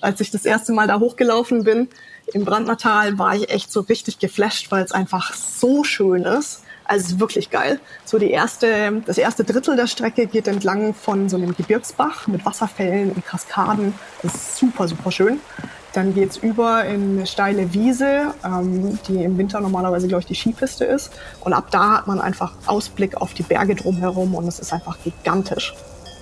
[0.00, 1.88] Als ich das erste Mal da hochgelaufen bin
[2.32, 6.62] im Brandnertal, war ich echt so richtig geflasht, weil es einfach so schön ist.
[6.84, 7.78] Also es ist wirklich geil.
[8.04, 12.44] So die erste, das erste Drittel der Strecke geht entlang von so einem Gebirgsbach mit
[12.44, 13.94] Wasserfällen und Kaskaden.
[14.22, 15.40] Das ist super, super schön.
[15.92, 20.34] Dann geht's über in eine steile Wiese, ähm, die im Winter normalerweise, glaube ich, die
[20.34, 21.12] Skipiste ist.
[21.40, 24.98] Und ab da hat man einfach Ausblick auf die Berge drumherum und es ist einfach
[25.02, 25.74] gigantisch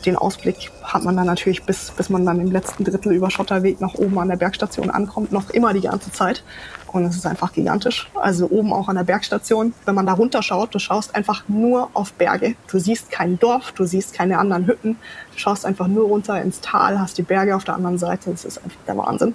[0.06, 3.80] den Ausblick hat man dann natürlich, bis, bis man dann im letzten Drittel über Schotterweg
[3.80, 6.42] nach oben an der Bergstation ankommt, noch immer die ganze Zeit.
[6.86, 8.08] Und es ist einfach gigantisch.
[8.14, 12.12] Also oben auch an der Bergstation, wenn man da runterschaut, du schaust einfach nur auf
[12.12, 12.54] Berge.
[12.68, 14.96] Du siehst kein Dorf, du siehst keine anderen Hütten.
[15.32, 18.30] Du schaust einfach nur runter ins Tal, hast die Berge auf der anderen Seite.
[18.30, 19.34] Das ist einfach der Wahnsinn.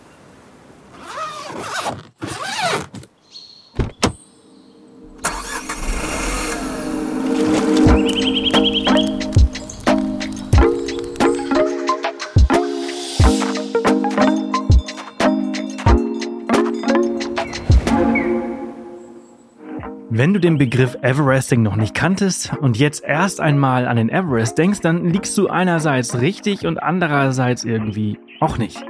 [20.16, 24.59] Wenn du den Begriff Everesting noch nicht kanntest und jetzt erst einmal an den Everest
[24.59, 28.86] denkst, dann liegst du einerseits richtig und andererseits irgendwie auch nicht.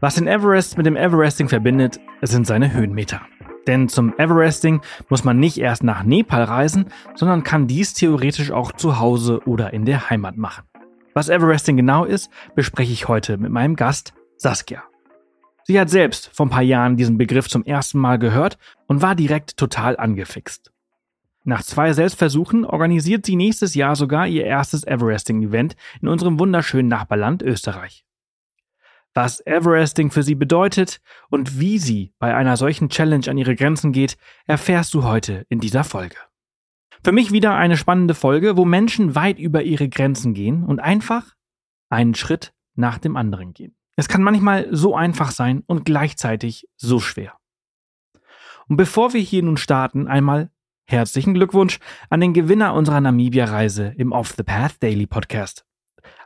[0.00, 3.20] Was den Everest mit dem Everesting verbindet, sind seine Höhenmeter.
[3.68, 8.72] Denn zum Everesting muss man nicht erst nach Nepal reisen, sondern kann dies theoretisch auch
[8.72, 10.64] zu Hause oder in der Heimat machen.
[11.14, 14.82] Was Everesting genau ist, bespreche ich heute mit meinem Gast Saskia.
[15.64, 19.14] Sie hat selbst vor ein paar Jahren diesen Begriff zum ersten Mal gehört und war
[19.14, 20.72] direkt total angefixt.
[21.44, 27.42] Nach zwei Selbstversuchen organisiert sie nächstes Jahr sogar ihr erstes Everesting-Event in unserem wunderschönen Nachbarland
[27.42, 28.04] Österreich.
[29.14, 33.92] Was Everesting für sie bedeutet und wie sie bei einer solchen Challenge an ihre Grenzen
[33.92, 34.16] geht,
[34.46, 36.16] erfährst du heute in dieser Folge.
[37.04, 41.34] Für mich wieder eine spannende Folge, wo Menschen weit über ihre Grenzen gehen und einfach
[41.90, 43.74] einen Schritt nach dem anderen gehen.
[43.96, 47.36] Es kann manchmal so einfach sein und gleichzeitig so schwer.
[48.68, 50.50] Und bevor wir hier nun starten, einmal
[50.84, 55.64] herzlichen Glückwunsch an den Gewinner unserer Namibia-Reise im Off the Path Daily Podcast.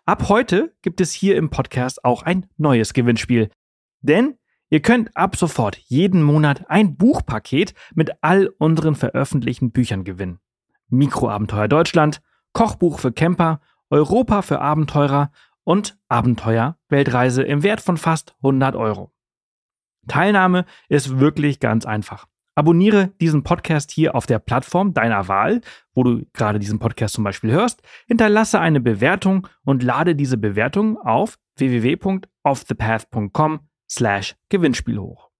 [0.04, 3.50] Ab heute gibt es hier im Podcast auch ein neues Gewinnspiel.
[4.00, 4.38] Denn
[4.70, 10.38] ihr könnt ab sofort jeden Monat ein Buchpaket mit all unseren veröffentlichten Büchern gewinnen.
[10.88, 12.22] Mikroabenteuer Deutschland,
[12.52, 13.60] Kochbuch für Camper,
[13.90, 15.30] Europa für Abenteurer
[15.66, 19.10] und Abenteuer Weltreise im Wert von fast 100 Euro.
[20.06, 22.26] Teilnahme ist wirklich ganz einfach.
[22.54, 25.60] Abonniere diesen Podcast hier auf der Plattform deiner Wahl,
[25.92, 30.98] wo du gerade diesen Podcast zum Beispiel hörst, hinterlasse eine Bewertung und lade diese Bewertung
[30.98, 33.60] auf www.offthepath.com
[33.90, 35.30] slash Gewinnspiel hoch.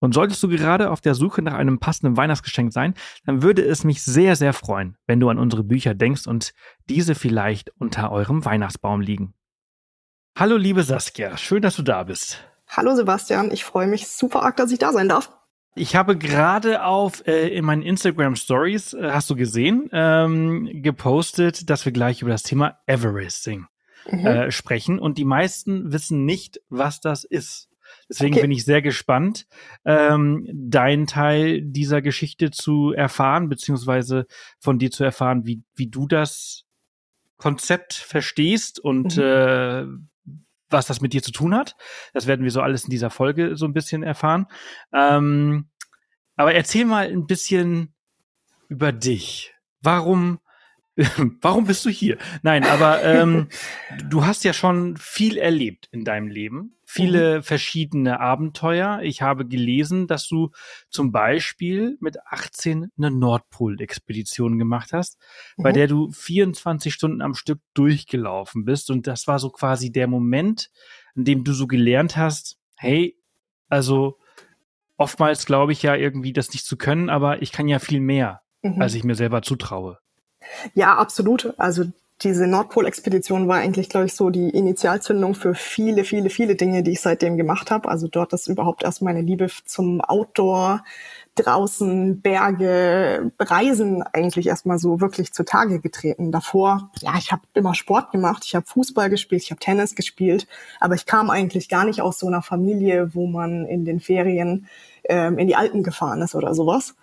[0.00, 2.94] Und solltest du gerade auf der Suche nach einem passenden Weihnachtsgeschenk sein,
[3.26, 6.54] dann würde es mich sehr, sehr freuen, wenn du an unsere Bücher denkst und
[6.88, 9.34] diese vielleicht unter eurem Weihnachtsbaum liegen.
[10.38, 12.44] Hallo liebe Saskia, schön, dass du da bist.
[12.68, 15.32] Hallo Sebastian, ich freue mich super arg, dass ich da sein darf.
[15.74, 21.68] Ich habe gerade auf äh, in meinen Instagram Stories, äh, hast du gesehen, ähm, gepostet,
[21.68, 23.66] dass wir gleich über das Thema Everesting
[24.08, 24.26] mhm.
[24.26, 27.68] äh, sprechen und die meisten wissen nicht, was das ist.
[28.08, 28.42] Deswegen okay.
[28.42, 29.48] bin ich sehr gespannt,
[29.84, 34.26] ähm, deinen Teil dieser Geschichte zu erfahren, beziehungsweise
[34.60, 36.62] von dir zu erfahren, wie, wie du das
[37.38, 39.22] Konzept verstehst und mhm.
[39.22, 39.84] äh,
[40.70, 41.76] was das mit dir zu tun hat.
[42.12, 44.46] Das werden wir so alles in dieser Folge so ein bisschen erfahren.
[44.92, 45.68] Ähm,
[46.36, 47.94] aber erzähl mal ein bisschen
[48.68, 49.54] über dich.
[49.80, 50.40] Warum,
[51.40, 52.18] warum bist du hier?
[52.42, 53.48] Nein, aber ähm,
[54.08, 57.42] du hast ja schon viel erlebt in deinem Leben viele mhm.
[57.42, 59.00] verschiedene Abenteuer.
[59.02, 60.52] Ich habe gelesen, dass du
[60.88, 65.18] zum Beispiel mit 18 eine Nordpol-Expedition gemacht hast,
[65.58, 65.64] mhm.
[65.64, 68.90] bei der du 24 Stunden am Stück durchgelaufen bist.
[68.90, 70.70] Und das war so quasi der Moment,
[71.14, 73.18] in dem du so gelernt hast, hey,
[73.68, 74.16] also
[74.96, 78.40] oftmals glaube ich ja irgendwie, das nicht zu können, aber ich kann ja viel mehr,
[78.62, 78.80] mhm.
[78.80, 79.98] als ich mir selber zutraue.
[80.72, 81.52] Ja, absolut.
[81.58, 81.84] Also
[82.22, 86.92] diese Nordpol-Expedition war eigentlich, glaube ich, so die Initialzündung für viele, viele, viele Dinge, die
[86.92, 87.88] ich seitdem gemacht habe.
[87.88, 90.82] Also dort ist überhaupt erst meine Liebe zum Outdoor,
[91.36, 96.32] draußen, Berge, Reisen eigentlich erstmal so wirklich zutage getreten.
[96.32, 100.48] Davor, ja, ich habe immer Sport gemacht, ich habe Fußball gespielt, ich habe Tennis gespielt,
[100.80, 104.66] aber ich kam eigentlich gar nicht aus so einer Familie, wo man in den Ferien
[105.04, 106.96] ähm, in die Alpen gefahren ist oder sowas.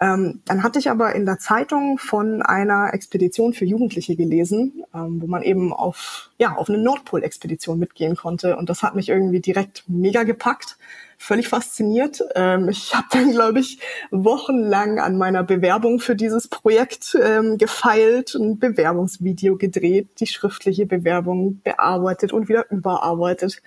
[0.00, 5.22] Ähm, dann hatte ich aber in der Zeitung von einer Expedition für Jugendliche gelesen, ähm,
[5.22, 8.56] wo man eben auf, ja, auf eine Nordpol-Expedition mitgehen konnte.
[8.56, 10.78] Und das hat mich irgendwie direkt mega gepackt,
[11.16, 12.20] völlig fasziniert.
[12.34, 13.78] Ähm, ich habe dann, glaube ich,
[14.10, 21.60] wochenlang an meiner Bewerbung für dieses Projekt ähm, gefeilt, ein Bewerbungsvideo gedreht, die schriftliche Bewerbung
[21.62, 23.62] bearbeitet und wieder überarbeitet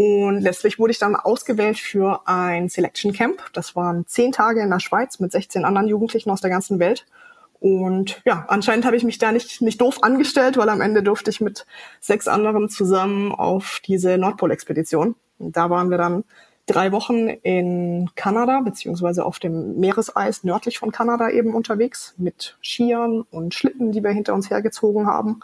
[0.00, 3.42] Und letztlich wurde ich dann ausgewählt für ein Selection Camp.
[3.52, 7.04] Das waren zehn Tage in der Schweiz mit 16 anderen Jugendlichen aus der ganzen Welt.
[7.58, 11.28] Und ja, anscheinend habe ich mich da nicht, nicht doof angestellt, weil am Ende durfte
[11.28, 11.66] ich mit
[12.00, 15.16] sechs anderen zusammen auf diese Nordpol-Expedition.
[15.38, 16.24] Da waren wir dann
[16.64, 23.26] drei Wochen in Kanada, beziehungsweise auf dem Meereseis nördlich von Kanada eben unterwegs mit Skiern
[23.30, 25.40] und Schlitten, die wir hinter uns hergezogen haben.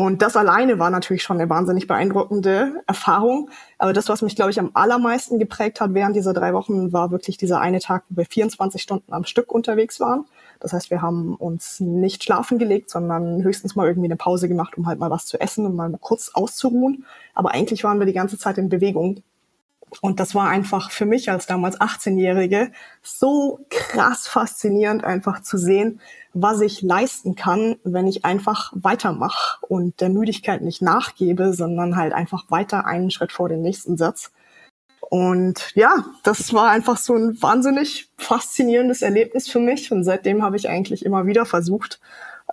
[0.00, 3.50] Und das alleine war natürlich schon eine wahnsinnig beeindruckende Erfahrung.
[3.76, 7.10] Aber das, was mich, glaube ich, am allermeisten geprägt hat während dieser drei Wochen, war
[7.10, 10.24] wirklich dieser eine Tag, wo wir 24 Stunden am Stück unterwegs waren.
[10.58, 14.78] Das heißt, wir haben uns nicht schlafen gelegt, sondern höchstens mal irgendwie eine Pause gemacht,
[14.78, 17.04] um halt mal was zu essen und mal kurz auszuruhen.
[17.34, 19.22] Aber eigentlich waren wir die ganze Zeit in Bewegung.
[20.00, 22.70] Und das war einfach für mich als damals 18-Jährige
[23.02, 26.00] so krass faszinierend, einfach zu sehen,
[26.32, 32.12] was ich leisten kann, wenn ich einfach weitermache und der Müdigkeit nicht nachgebe, sondern halt
[32.12, 34.30] einfach weiter einen Schritt vor den nächsten Satz.
[35.00, 39.90] Und ja, das war einfach so ein wahnsinnig faszinierendes Erlebnis für mich.
[39.90, 42.00] Und seitdem habe ich eigentlich immer wieder versucht,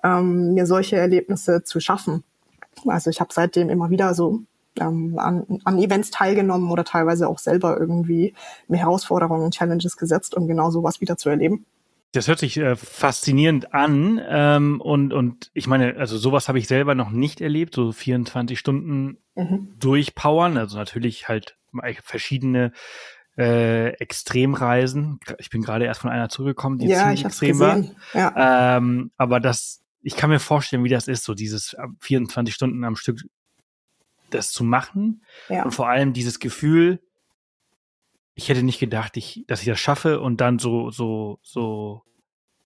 [0.04, 2.24] ähm, mir solche Erlebnisse zu schaffen.
[2.88, 4.42] Also ich habe seitdem immer wieder so
[4.82, 8.34] ähm, an, an Events teilgenommen oder teilweise auch selber irgendwie
[8.68, 11.66] mir Herausforderungen, Challenges gesetzt, um genau sowas wieder zu erleben.
[12.14, 16.68] Das hört sich äh, faszinierend an ähm, und und ich meine, also sowas habe ich
[16.68, 19.74] selber noch nicht erlebt, so 24 Stunden mhm.
[19.80, 21.58] durchpowern, also natürlich halt
[22.04, 22.72] verschiedene
[23.38, 25.20] äh, Extremreisen.
[25.38, 27.84] Ich bin gerade erst von einer zurückgekommen, die ja, ziemlich extrem war.
[28.14, 28.78] Ja.
[28.78, 32.96] Ähm, aber das, ich kann mir vorstellen, wie das ist, so dieses 24 Stunden am
[32.96, 33.22] Stück
[34.30, 35.64] das zu machen ja.
[35.64, 37.00] und vor allem dieses Gefühl,
[38.36, 42.04] ich hätte nicht gedacht, ich, dass ich das schaffe und dann so, so, so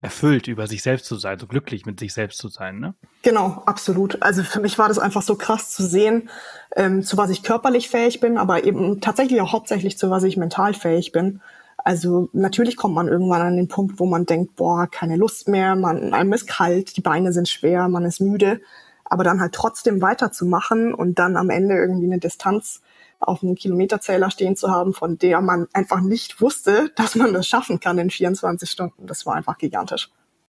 [0.01, 2.95] erfüllt über sich selbst zu sein, so glücklich mit sich selbst zu sein, ne?
[3.21, 4.21] Genau, absolut.
[4.21, 6.29] Also für mich war das einfach so krass zu sehen,
[6.75, 10.37] ähm, zu was ich körperlich fähig bin, aber eben tatsächlich auch hauptsächlich zu was ich
[10.37, 11.41] mental fähig bin.
[11.77, 15.75] Also natürlich kommt man irgendwann an den Punkt, wo man denkt, boah, keine Lust mehr,
[15.75, 18.61] man, einem ist kalt, die Beine sind schwer, man ist müde,
[19.09, 22.81] aber dann halt trotzdem weiterzumachen und dann am Ende irgendwie eine Distanz
[23.19, 27.47] auf einem Kilometerzähler stehen zu haben, von der man einfach nicht wusste, dass man das
[27.47, 29.07] schaffen kann in 24 Stunden.
[29.07, 30.09] Das war einfach gigantisch.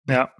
[0.07, 0.31] Ja.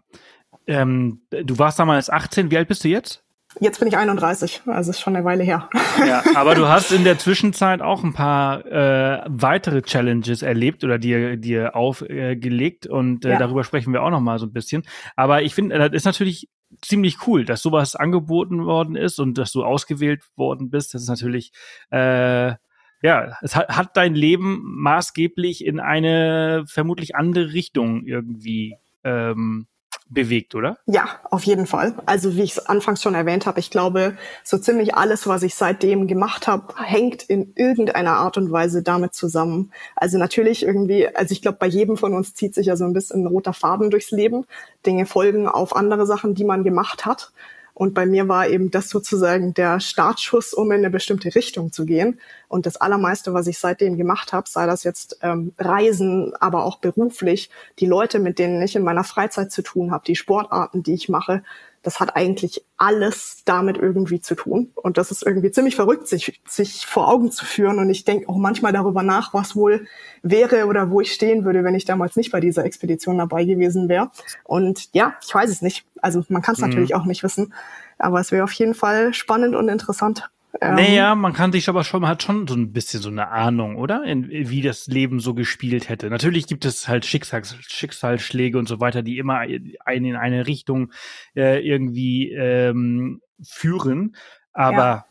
[0.66, 2.50] Ähm, du warst damals 18.
[2.52, 3.24] Wie alt bist du jetzt?
[3.60, 5.70] Jetzt bin ich 31, also ist schon eine Weile her.
[6.08, 10.98] Ja, aber du hast in der Zwischenzeit auch ein paar äh, weitere Challenges erlebt oder
[10.98, 13.38] dir dir aufgelegt äh, und äh, ja.
[13.38, 14.84] darüber sprechen wir auch noch mal so ein bisschen.
[15.16, 16.50] Aber ich finde, das ist natürlich
[16.82, 20.94] ziemlich cool, dass sowas angeboten worden ist und dass du ausgewählt worden bist.
[20.94, 21.52] Das ist natürlich,
[21.92, 22.56] äh,
[23.02, 29.68] ja, es hat, hat dein Leben maßgeblich in eine vermutlich andere Richtung irgendwie ähm,
[30.10, 30.78] bewegt, oder?
[30.86, 31.96] Ja, auf jeden Fall.
[32.06, 35.56] Also wie ich es anfangs schon erwähnt habe, ich glaube, so ziemlich alles, was ich
[35.56, 39.72] seitdem gemacht habe, hängt in irgendeiner Art und Weise damit zusammen.
[39.96, 42.94] Also natürlich irgendwie, also ich glaube, bei jedem von uns zieht sich ja so ein
[42.94, 44.46] bisschen ein roter Faden durchs Leben.
[44.86, 47.32] Dinge folgen auf andere Sachen, die man gemacht hat.
[47.74, 51.86] Und bei mir war eben das sozusagen der Startschuss, um in eine bestimmte Richtung zu
[51.86, 52.20] gehen.
[52.48, 56.80] Und das Allermeiste, was ich seitdem gemacht habe, sei das jetzt ähm, Reisen, aber auch
[56.80, 57.50] beruflich,
[57.80, 61.10] die Leute, mit denen ich in meiner Freizeit zu tun habe, die Sportarten, die ich
[61.10, 61.44] mache,
[61.84, 64.72] das hat eigentlich alles damit irgendwie zu tun.
[64.76, 67.78] Und das ist irgendwie ziemlich verrückt, sich, sich vor Augen zu führen.
[67.78, 69.86] Und ich denke auch manchmal darüber nach, was wohl
[70.22, 73.90] wäre oder wo ich stehen würde, wenn ich damals nicht bei dieser Expedition dabei gewesen
[73.90, 74.12] wäre.
[74.46, 75.86] Und ja, ich weiß es nicht.
[76.02, 76.70] Also man kann es mhm.
[76.70, 77.54] natürlich auch nicht wissen.
[78.00, 80.30] Aber es wäre auf jeden Fall spannend und interessant.
[80.62, 83.30] Ähm, naja, man kann sich aber schon, man hat schon so ein bisschen so eine
[83.30, 84.04] Ahnung, oder?
[84.04, 86.10] In, wie das Leben so gespielt hätte.
[86.10, 90.92] Natürlich gibt es halt Schicksals, Schicksalsschläge und so weiter, die immer einen in eine Richtung
[91.36, 94.16] äh, irgendwie ähm, führen.
[94.54, 95.06] Aber ja.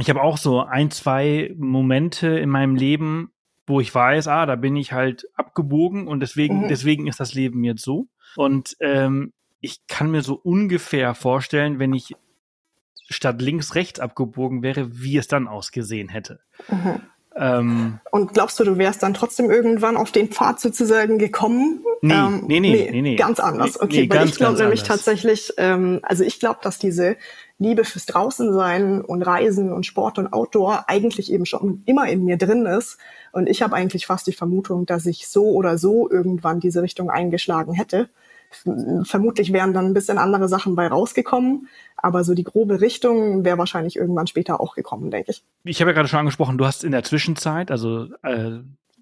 [0.00, 3.32] ich habe auch so ein, zwei Momente in meinem Leben,
[3.66, 6.68] wo ich weiß, ah, da bin ich halt abgebogen und deswegen, mhm.
[6.68, 8.08] deswegen ist das Leben jetzt so.
[8.36, 12.14] Und ähm, ich kann mir so ungefähr vorstellen, wenn ich
[13.08, 16.40] statt links rechts abgebogen wäre, wie es dann ausgesehen hätte.
[16.68, 17.00] Mhm.
[17.36, 21.84] Ähm, und glaubst du, du wärst dann trotzdem irgendwann auf den Pfad sozusagen gekommen?
[22.00, 23.80] Nee, ähm, nee, nee, nee, nee, Ganz anders.
[23.80, 24.98] Okay, nee, weil ganz, ich glaube nämlich anders.
[24.98, 27.16] tatsächlich, ähm, also ich glaube, dass diese
[27.58, 32.36] Liebe fürs Draußensein und Reisen und Sport und Outdoor eigentlich eben schon immer in mir
[32.36, 32.98] drin ist.
[33.32, 37.10] Und ich habe eigentlich fast die Vermutung, dass ich so oder so irgendwann diese Richtung
[37.10, 38.10] eingeschlagen hätte.
[39.04, 43.58] Vermutlich wären dann ein bisschen andere Sachen bei rausgekommen, aber so die grobe Richtung wäre
[43.58, 45.44] wahrscheinlich irgendwann später auch gekommen, denke ich.
[45.64, 48.60] Ich habe ja gerade schon angesprochen, du hast in der Zwischenzeit, also äh,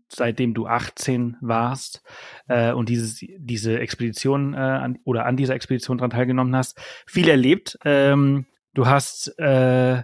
[0.09, 2.03] seitdem du 18 warst
[2.49, 7.29] äh, und dieses, diese Expedition äh, an, oder an dieser Expedition dran teilgenommen hast, viel
[7.29, 7.79] erlebt.
[7.85, 10.03] Ähm, du hast äh,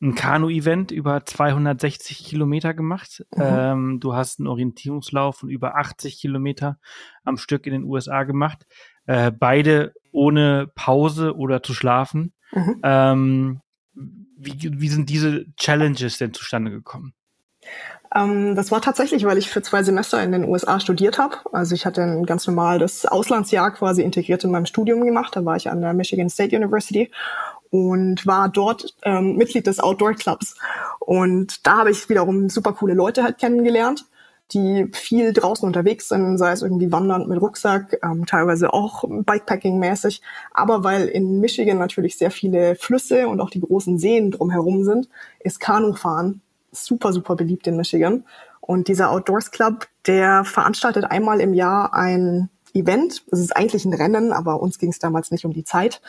[0.00, 3.24] ein Kanu-Event über 260 Kilometer gemacht.
[3.34, 3.42] Mhm.
[3.42, 6.78] Ähm, du hast einen Orientierungslauf von über 80 Kilometer
[7.24, 8.66] am Stück in den USA gemacht.
[9.06, 12.34] Äh, beide ohne Pause oder zu schlafen.
[12.52, 12.80] Mhm.
[12.82, 13.60] Ähm,
[13.94, 17.14] wie, wie sind diese Challenges denn zustande gekommen?
[18.14, 21.38] Ähm, das war tatsächlich, weil ich für zwei Semester in den USA studiert habe.
[21.52, 25.34] Also ich hatte ein ganz normales Auslandsjahr quasi integriert in meinem Studium gemacht.
[25.34, 27.10] Da war ich an der Michigan State University
[27.70, 30.56] und war dort ähm, Mitglied des Outdoor Clubs.
[31.00, 34.06] Und da habe ich wiederum super coole Leute halt kennengelernt,
[34.52, 40.20] die viel draußen unterwegs sind, sei es irgendwie wandernd mit Rucksack, ähm, teilweise auch Bikepacking-mäßig.
[40.52, 45.08] Aber weil in Michigan natürlich sehr viele Flüsse und auch die großen Seen drumherum sind,
[45.40, 48.24] ist Kanufahren super, super beliebt in Michigan.
[48.60, 53.24] Und dieser Outdoors Club, der veranstaltet einmal im Jahr ein Event.
[53.30, 56.00] Es ist eigentlich ein Rennen, aber uns ging es damals nicht um die Zeit,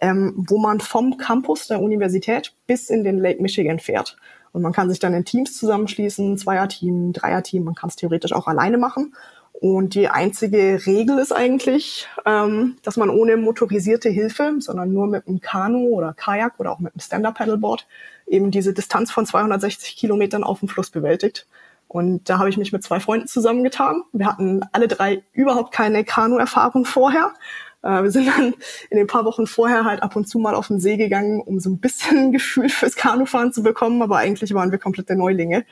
[0.00, 4.16] ähm, wo man vom Campus der Universität bis in den Lake Michigan fährt.
[4.52, 8.46] Und man kann sich dann in Teams zusammenschließen, Zweierteam, Dreierteam, man kann es theoretisch auch
[8.46, 9.14] alleine machen.
[9.52, 15.28] Und die einzige Regel ist eigentlich, ähm, dass man ohne motorisierte Hilfe, sondern nur mit
[15.28, 17.86] einem Kanu oder Kajak oder auch mit einem Stand-Up-Paddleboard
[18.26, 21.46] eben diese Distanz von 260 Kilometern auf dem Fluss bewältigt.
[21.92, 24.02] Und da habe ich mich mit zwei Freunden zusammengetan.
[24.14, 27.34] Wir hatten alle drei überhaupt keine Kanu-Erfahrung vorher.
[27.82, 28.54] Äh, wir sind dann
[28.88, 31.60] in den paar Wochen vorher halt ab und zu mal auf den See gegangen, um
[31.60, 35.66] so ein bisschen ein Gefühl fürs Kanufahren zu bekommen, aber eigentlich waren wir komplette Neulinge.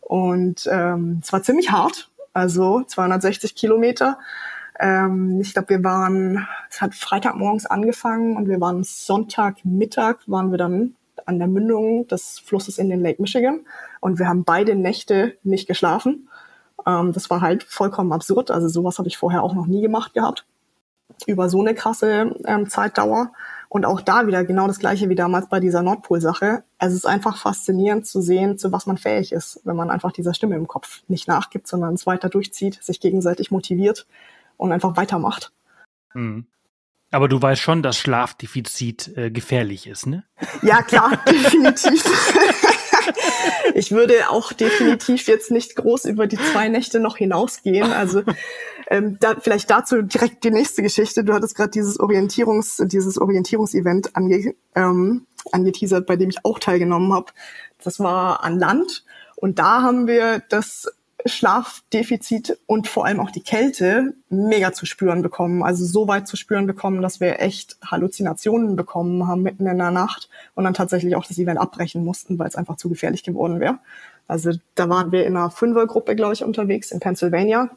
[0.00, 4.18] Und ähm, es war ziemlich hart, also 260 Kilometer.
[4.78, 10.58] Ähm, ich glaube, wir waren, es hat Freitagmorgens angefangen und wir waren Sonntagmittag, waren wir
[10.58, 10.94] dann
[11.26, 13.60] an der Mündung des Flusses in den Lake Michigan.
[14.00, 16.28] Und wir haben beide Nächte nicht geschlafen.
[16.86, 18.50] Ähm, das war halt vollkommen absurd.
[18.50, 20.46] Also sowas habe ich vorher auch noch nie gemacht gehabt.
[21.26, 23.32] Über so eine krasse ähm, Zeitdauer.
[23.68, 26.62] Und auch da wieder genau das gleiche wie damals bei dieser Nordpol-Sache.
[26.78, 30.32] Es ist einfach faszinierend zu sehen, zu was man fähig ist, wenn man einfach dieser
[30.32, 34.06] Stimme im Kopf nicht nachgibt, sondern es weiter durchzieht, sich gegenseitig motiviert
[34.56, 35.50] und einfach weitermacht.
[36.14, 36.46] Mhm.
[37.14, 40.24] Aber du weißt schon, dass Schlafdefizit äh, gefährlich ist, ne?
[40.62, 42.04] Ja, klar, definitiv.
[43.74, 47.92] ich würde auch definitiv jetzt nicht groß über die zwei Nächte noch hinausgehen.
[47.92, 48.24] Also
[48.88, 51.22] ähm, da, vielleicht dazu direkt die nächste Geschichte.
[51.22, 57.12] Du hattest gerade dieses Orientierungs, dieses Orientierungsevent ange, ähm, angeteasert, bei dem ich auch teilgenommen
[57.12, 57.32] habe.
[57.82, 59.04] Das war an Land
[59.36, 60.88] und da haben wir das
[61.26, 65.62] Schlafdefizit und vor allem auch die Kälte mega zu spüren bekommen.
[65.62, 69.90] Also so weit zu spüren bekommen, dass wir echt Halluzinationen bekommen haben mitten in der
[69.90, 73.58] Nacht und dann tatsächlich auch das Event abbrechen mussten, weil es einfach zu gefährlich geworden
[73.58, 73.78] wäre.
[74.28, 77.70] Also da waren wir in einer Fünfergruppe, glaube ich, unterwegs in Pennsylvania.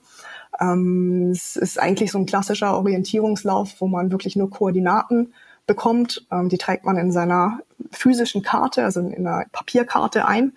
[0.59, 5.33] Ähm, es ist eigentlich so ein klassischer Orientierungslauf, wo man wirklich nur Koordinaten
[5.67, 6.25] bekommt.
[6.31, 7.59] Ähm, die trägt man in seiner
[7.91, 10.53] physischen Karte, also in einer Papierkarte ein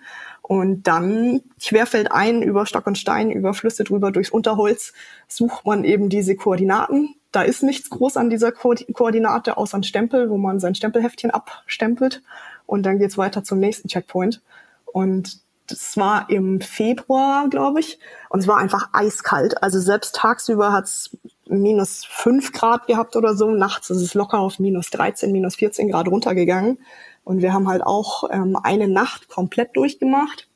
[0.51, 4.91] und dann querfeldein über Stock und Stein, über Flüsse drüber, durchs Unterholz,
[5.29, 7.15] sucht man eben diese Koordinaten.
[7.31, 11.31] Da ist nichts groß an dieser Ko Koordinate, außer ein Stempel, wo man sein Stempelheftchen
[11.31, 12.21] abstempelt.
[12.65, 14.41] Und dann geht's weiter zum nächsten Checkpoint.
[14.83, 17.97] Und das war im Februar, glaube ich.
[18.27, 19.63] Und es war einfach eiskalt.
[19.63, 21.11] Also selbst tagsüber hat's
[21.47, 23.51] minus fünf Grad gehabt oder so.
[23.51, 26.77] Nachts ist es locker auf minus 13, minus 14 Grad runtergegangen.
[27.23, 30.49] Und wir haben halt auch ähm, eine Nacht komplett durchgemacht.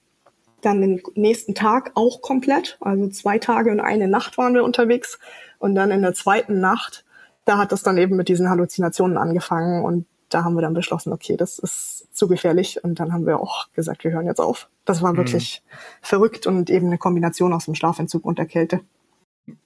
[0.61, 2.77] Dann den nächsten Tag auch komplett.
[2.81, 5.19] Also zwei Tage und eine Nacht waren wir unterwegs.
[5.59, 7.05] Und dann in der zweiten Nacht,
[7.45, 9.85] da hat das dann eben mit diesen Halluzinationen angefangen.
[9.85, 12.83] Und da haben wir dann beschlossen, okay, das ist zu gefährlich.
[12.83, 14.69] Und dann haben wir auch gesagt, wir hören jetzt auf.
[14.85, 15.17] Das war mhm.
[15.17, 15.77] wirklich mhm.
[16.01, 18.81] verrückt und eben eine Kombination aus dem Schlafentzug und der Kälte.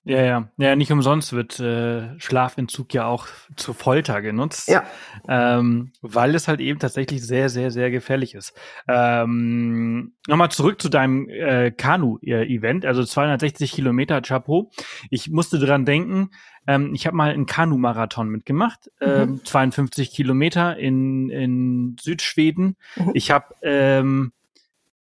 [0.03, 0.49] Ja, ja.
[0.57, 4.67] Ja, nicht umsonst wird äh, Schlafentzug ja auch zur Folter genutzt.
[4.67, 4.83] Ja.
[5.27, 8.53] Ähm, weil es halt eben tatsächlich sehr, sehr, sehr gefährlich ist.
[8.87, 14.69] Ähm, Nochmal zurück zu deinem äh, Kanu-Event, also 260 Kilometer Chapeau.
[15.09, 16.31] Ich musste dran denken,
[16.67, 19.07] ähm, ich habe mal einen Kanu-Marathon mitgemacht, mhm.
[19.07, 22.75] ähm, 52 Kilometer in, in Südschweden.
[22.95, 23.11] Mhm.
[23.13, 24.33] Ich habe ähm,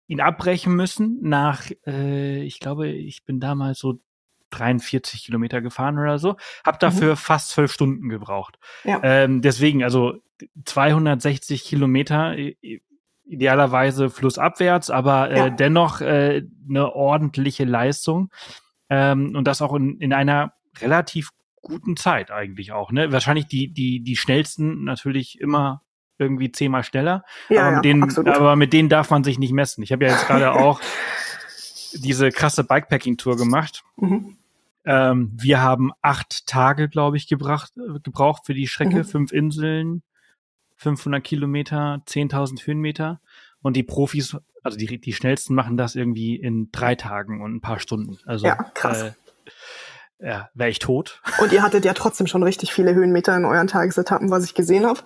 [0.06, 4.00] ihn abbrechen müssen nach, äh, ich glaube, ich bin damals so
[4.52, 6.36] 43 Kilometer gefahren oder so.
[6.64, 7.16] Hab dafür mhm.
[7.16, 8.58] fast zwölf Stunden gebraucht.
[8.84, 9.00] Ja.
[9.02, 10.14] Ähm, deswegen, also
[10.64, 12.36] 260 Kilometer,
[13.24, 15.50] idealerweise flussabwärts, aber äh, ja.
[15.50, 18.30] dennoch äh, eine ordentliche Leistung.
[18.90, 21.30] Ähm, und das auch in, in einer relativ
[21.62, 22.92] guten Zeit eigentlich auch.
[22.92, 23.12] Ne?
[23.12, 25.82] Wahrscheinlich die, die, die schnellsten natürlich immer
[26.18, 27.24] irgendwie zehnmal schneller.
[27.48, 29.82] Ja, aber, mit denen, aber mit denen darf man sich nicht messen.
[29.82, 30.80] Ich habe ja jetzt gerade auch
[31.94, 33.82] diese krasse Bikepacking-Tour gemacht.
[33.96, 34.36] Mhm.
[34.84, 39.04] Ähm, wir haben acht Tage, glaube ich, gebracht, äh, gebraucht für die Strecke, mhm.
[39.04, 40.02] fünf Inseln,
[40.76, 43.20] 500 Kilometer, 10.000 Höhenmeter.
[43.62, 47.60] und die Profis, also die, die schnellsten machen das irgendwie in drei Tagen und ein
[47.60, 48.18] paar Stunden.
[48.26, 49.02] Also ja, krass.
[49.02, 49.12] Äh,
[50.18, 51.20] ja, wäre ich tot.
[51.40, 54.86] Und ihr hattet ja trotzdem schon richtig viele Höhenmeter in euren Tagesetappen, was ich gesehen
[54.86, 55.00] habe.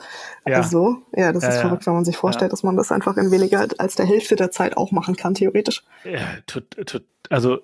[0.46, 0.58] Ja.
[0.58, 2.52] Also, ja, das ist äh, verrückt, wenn man sich vorstellt, ja.
[2.52, 5.84] dass man das einfach in weniger als der Hälfte der Zeit auch machen kann, theoretisch.
[6.04, 7.60] Ja, tut, tut, also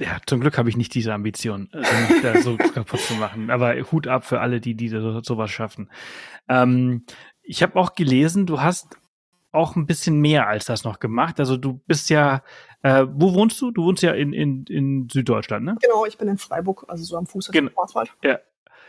[0.00, 3.50] ja, zum Glück habe ich nicht diese Ambition, mich da so kaputt zu machen.
[3.50, 5.90] Aber Hut ab für alle, die, die so, sowas schaffen.
[6.48, 7.04] Ähm,
[7.42, 8.96] ich habe auch gelesen, du hast
[9.50, 11.40] auch ein bisschen mehr als das noch gemacht.
[11.40, 12.42] Also du bist ja,
[12.82, 13.70] äh, wo wohnst du?
[13.70, 15.76] Du wohnst ja in, in, in Süddeutschland, ne?
[15.80, 18.14] Genau, ich bin in Freiburg, also so am Fuß des Schwarzwald.
[18.22, 18.38] Ja,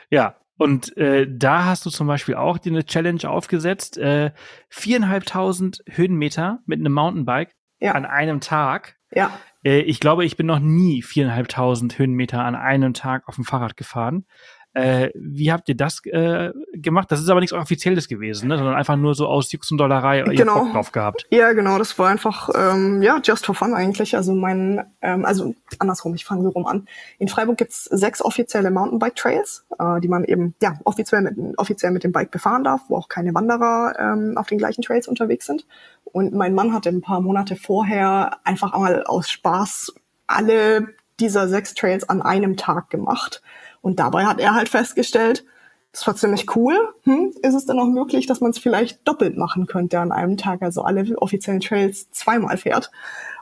[0.09, 0.35] ja.
[0.57, 4.31] Und äh, da hast du zum Beispiel auch dir eine Challenge aufgesetzt, äh,
[4.67, 7.93] viereinhalbtausend Höhenmeter mit einem Mountainbike ja.
[7.93, 8.97] an einem Tag.
[9.11, 9.31] Ja.
[9.63, 13.77] Äh, ich glaube, ich bin noch nie viereinhalbtausend Höhenmeter an einem Tag auf dem Fahrrad
[13.77, 14.25] gefahren.
[14.73, 17.11] Äh, wie habt ihr das äh, gemacht?
[17.11, 18.57] Das ist aber nichts Offizielles gewesen, ne?
[18.57, 20.59] sondern einfach nur so aus Jux und Dollerei genau.
[20.59, 21.25] Bock drauf gehabt.
[21.31, 21.79] Ja, genau.
[21.79, 24.15] Das war einfach, ähm, ja, just for fun eigentlich.
[24.15, 26.87] Also mein, ähm, also andersrum, ich fange so rum an.
[27.17, 32.03] In Freiburg gibt's sechs offizielle Mountainbike-Trails, äh, die man eben, ja, offiziell mit, offiziell mit
[32.03, 35.65] dem Bike befahren darf, wo auch keine Wanderer ähm, auf den gleichen Trails unterwegs sind.
[36.11, 39.93] Und mein Mann hatte ein paar Monate vorher einfach einmal aus Spaß
[40.27, 40.87] alle
[41.19, 43.41] dieser sechs Trails an einem Tag gemacht.
[43.81, 45.45] Und dabei hat er halt festgestellt,
[45.91, 46.75] das war ziemlich cool.
[47.03, 50.37] Hm, ist es dann auch möglich, dass man es vielleicht doppelt machen könnte an einem
[50.37, 52.91] Tag, also alle offiziellen Trails zweimal fährt?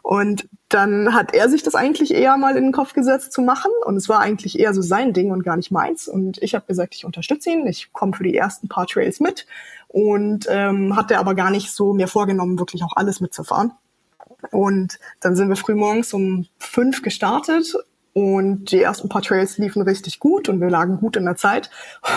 [0.02, 3.72] Und dann hat er sich das eigentlich eher mal in den Kopf gesetzt zu machen.
[3.84, 6.08] Und es war eigentlich eher so sein Ding und gar nicht meins.
[6.08, 9.46] Und ich habe gesagt, ich unterstütze ihn, ich komme für die ersten paar Trails mit.
[9.88, 13.72] Und ähm, hatte aber gar nicht so mir vorgenommen, wirklich auch alles mitzufahren.
[14.52, 17.76] Und dann sind wir frühmorgens um fünf gestartet
[18.14, 21.70] und die ersten paar Trails liefen richtig gut und wir lagen gut in der Zeit.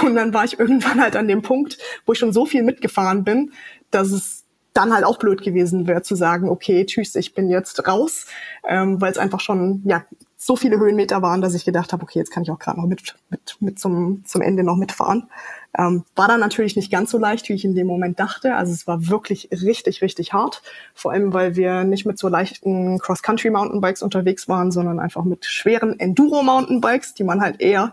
[0.03, 3.23] Und dann war ich irgendwann halt an dem Punkt, wo ich schon so viel mitgefahren
[3.23, 3.53] bin,
[3.91, 7.87] dass es dann halt auch blöd gewesen wäre zu sagen, okay, tschüss, ich bin jetzt
[7.87, 8.27] raus,
[8.67, 10.05] ähm, weil es einfach schon ja
[10.43, 12.87] so viele Höhenmeter waren, dass ich gedacht habe, okay, jetzt kann ich auch gerade noch
[12.87, 15.29] mit, mit, mit zum, zum Ende noch mitfahren.
[15.77, 18.57] Ähm, war dann natürlich nicht ganz so leicht, wie ich in dem Moment dachte.
[18.57, 20.63] Also es war wirklich richtig, richtig hart.
[20.95, 26.01] Vor allem, weil wir nicht mit so leichten Cross-Country-Mountainbikes unterwegs waren, sondern einfach mit schweren
[26.01, 27.93] Enduro-Mountainbikes, die man halt eher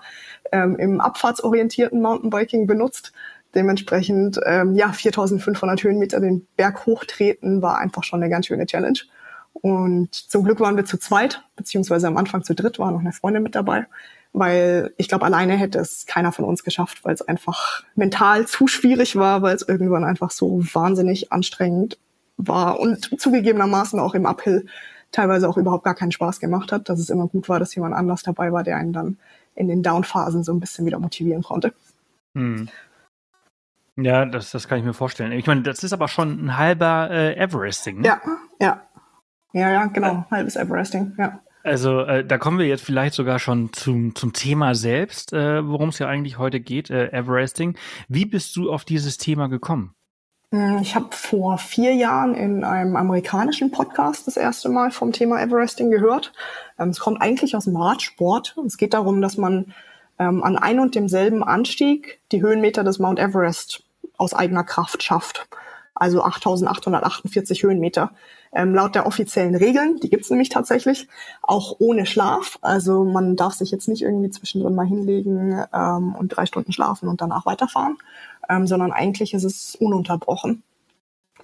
[0.53, 3.11] ähm, im abfahrtsorientierten Mountainbiking benutzt.
[3.55, 8.99] Dementsprechend, ähm, ja, 4500 Höhenmeter den Berg hochtreten war einfach schon eine ganz schöne Challenge.
[9.61, 13.11] Und zum Glück waren wir zu zweit, beziehungsweise am Anfang zu dritt war noch eine
[13.11, 13.87] Freundin mit dabei,
[14.33, 18.67] weil ich glaube, alleine hätte es keiner von uns geschafft, weil es einfach mental zu
[18.67, 21.97] schwierig war, weil es irgendwann einfach so wahnsinnig anstrengend
[22.37, 24.67] war und zugegebenermaßen auch im Uphill
[25.11, 27.95] teilweise auch überhaupt gar keinen Spaß gemacht hat, dass es immer gut war, dass jemand
[27.95, 29.17] anders dabei war, der einen dann
[29.55, 31.73] in den Downphasen so ein bisschen wieder motivieren konnte.
[32.35, 32.69] Hm.
[33.95, 35.31] Ja, das, das kann ich mir vorstellen.
[35.31, 38.01] Ich meine, das ist aber schon ein halber äh, Everesting.
[38.01, 38.07] Ne?
[38.07, 38.21] Ja,
[38.61, 38.81] ja.
[39.57, 40.25] Ja, ja, genau.
[40.29, 41.39] Halbes Everesting, ja.
[41.63, 45.89] Also äh, da kommen wir jetzt vielleicht sogar schon zum, zum Thema selbst, äh, worum
[45.89, 47.75] es ja eigentlich heute geht, äh, Everesting.
[48.07, 49.93] Wie bist du auf dieses Thema gekommen?
[50.51, 55.41] Hm, ich habe vor vier Jahren in einem amerikanischen Podcast das erste Mal vom Thema
[55.41, 56.31] Everesting gehört.
[56.79, 58.55] Ähm, es kommt eigentlich aus dem Radsport.
[58.65, 59.73] Es geht darum, dass man
[60.19, 63.83] ähm, an ein und demselben Anstieg die Höhenmeter des Mount Everest
[64.17, 65.47] aus eigener Kraft schafft.
[65.99, 68.11] Also 8.848 Höhenmeter
[68.53, 71.07] ähm, laut der offiziellen Regeln, die gibt's nämlich tatsächlich,
[71.41, 72.57] auch ohne Schlaf.
[72.61, 77.09] Also man darf sich jetzt nicht irgendwie zwischendrin mal hinlegen ähm, und drei Stunden schlafen
[77.09, 77.97] und danach weiterfahren,
[78.49, 80.63] ähm, sondern eigentlich ist es ununterbrochen.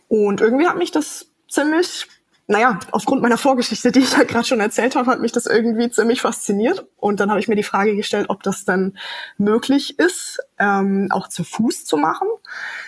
[0.07, 2.07] Und irgendwie hat mich das ziemlich,
[2.47, 5.89] naja, aufgrund meiner Vorgeschichte, die ich ja gerade schon erzählt habe, hat mich das irgendwie
[5.89, 6.85] ziemlich fasziniert.
[6.97, 8.97] Und dann habe ich mir die Frage gestellt, ob das dann
[9.37, 12.27] möglich ist, ähm, auch zu Fuß zu machen.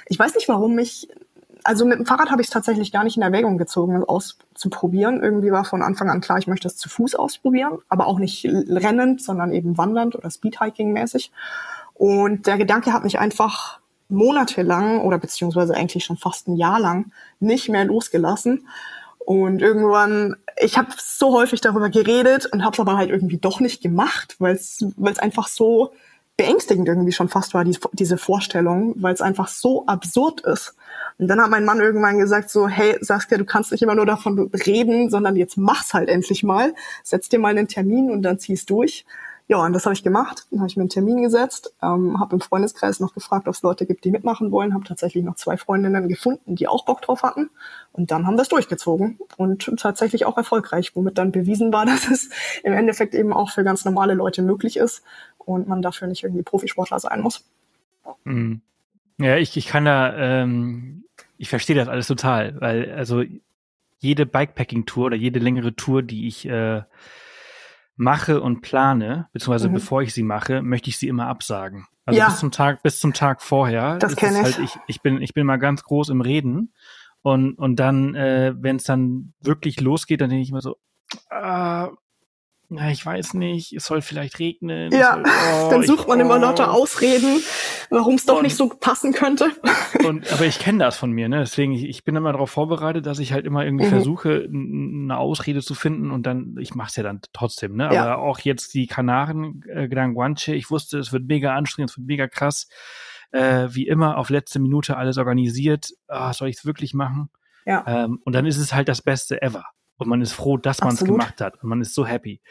[0.08, 1.10] Ich weiß nicht, warum mich
[1.66, 5.24] also mit dem Fahrrad habe ich es tatsächlich gar nicht in Erwägung gezogen, auszuprobieren.
[5.24, 8.46] Irgendwie war von Anfang an klar, ich möchte es zu Fuß ausprobieren, aber auch nicht
[8.46, 11.32] rennend, sondern eben wandernd oder Speedhiking-mäßig.
[11.96, 17.12] Und der Gedanke hat mich einfach monatelang oder beziehungsweise eigentlich schon fast ein Jahr lang
[17.40, 18.68] nicht mehr losgelassen.
[19.18, 23.60] Und irgendwann, ich habe so häufig darüber geredet und habe es aber halt irgendwie doch
[23.60, 24.86] nicht gemacht, weil es
[25.18, 25.94] einfach so
[26.38, 30.76] beängstigend irgendwie schon fast war, die, diese Vorstellung, weil es einfach so absurd ist.
[31.18, 34.06] Und dann hat mein Mann irgendwann gesagt so, hey Saskia, du kannst nicht immer nur
[34.06, 36.74] davon reden, sondern jetzt mach's halt endlich mal.
[37.04, 39.06] Setz dir mal einen Termin und dann zieh's durch.
[39.48, 40.48] Ja, und das habe ich gemacht.
[40.50, 43.62] Dann habe ich mir einen Termin gesetzt, ähm, habe im Freundeskreis noch gefragt, ob es
[43.62, 44.74] Leute gibt, die mitmachen wollen.
[44.74, 47.52] Habe tatsächlich noch zwei Freundinnen gefunden, die auch Bock drauf hatten.
[47.92, 52.10] Und dann haben wir es durchgezogen und tatsächlich auch erfolgreich, womit dann bewiesen war, dass
[52.10, 52.30] es
[52.64, 55.04] im Endeffekt eben auch für ganz normale Leute möglich ist
[55.46, 57.46] und man dafür nicht irgendwie Profisportler sein muss.
[58.24, 58.62] Mhm.
[59.18, 61.06] Ja, ich, ich kann da ähm,
[61.38, 63.24] ich verstehe das alles total, weil also
[64.00, 66.84] jede Bikepacking-Tour oder jede längere Tour, die ich äh,
[67.96, 69.74] mache und plane, beziehungsweise mhm.
[69.74, 71.88] bevor ich sie mache, möchte ich sie immer absagen.
[72.06, 72.28] Also ja.
[72.28, 73.98] bis zum Tag, bis zum Tag vorher.
[73.98, 74.44] Das kenne ich.
[74.44, 74.78] Halt, ich.
[74.88, 76.74] Ich bin, ich bin mal ganz groß im Reden
[77.22, 80.78] und und dann, äh, wenn es dann wirklich losgeht, dann denke ich immer so,
[81.30, 81.90] ah,
[82.76, 84.92] na, ich weiß nicht, es soll vielleicht regnen.
[84.92, 85.24] Ja, soll,
[85.66, 86.72] oh, dann sucht ich, man immer lauter.
[86.72, 87.42] Ausreden,
[87.90, 89.52] warum es doch und, nicht so passen könnte.
[90.06, 91.40] Und, aber ich kenne das von mir, ne?
[91.40, 93.90] Deswegen, ich, ich bin immer darauf vorbereitet, dass ich halt immer irgendwie mhm.
[93.90, 97.90] versuche, eine Ausrede zu finden und dann, ich mache es ja dann trotzdem, ne?
[97.94, 98.04] Ja.
[98.04, 101.98] Aber auch jetzt die Kanaren, äh, Gran Guanche, ich wusste, es wird mega anstrengend, es
[101.98, 102.68] wird mega krass.
[103.32, 105.90] Äh, wie immer auf letzte Minute alles organisiert.
[106.08, 107.30] Ah, soll ich es wirklich machen?
[107.66, 107.84] Ja.
[107.88, 109.66] Ähm, und dann ist es halt das Beste ever.
[109.98, 111.62] Und man ist froh, dass man es gemacht hat.
[111.64, 112.42] Und man ist so happy.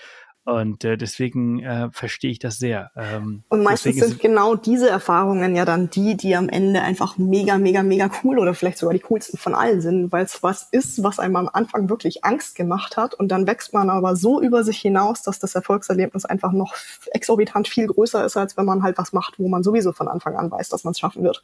[0.47, 2.91] Und äh, deswegen äh, verstehe ich das sehr.
[2.97, 7.57] Ähm, und meistens sind genau diese Erfahrungen ja dann die, die am Ende einfach mega,
[7.57, 11.03] mega, mega cool oder vielleicht sogar die coolsten von allen sind, weil es was ist,
[11.03, 13.15] was einem am Anfang wirklich Angst gemacht hat.
[13.15, 16.75] Und dann wächst man aber so über sich hinaus, dass das Erfolgserlebnis einfach noch
[17.13, 20.37] exorbitant viel größer ist, als wenn man halt was macht, wo man sowieso von Anfang
[20.37, 21.43] an weiß, dass man es schaffen wird.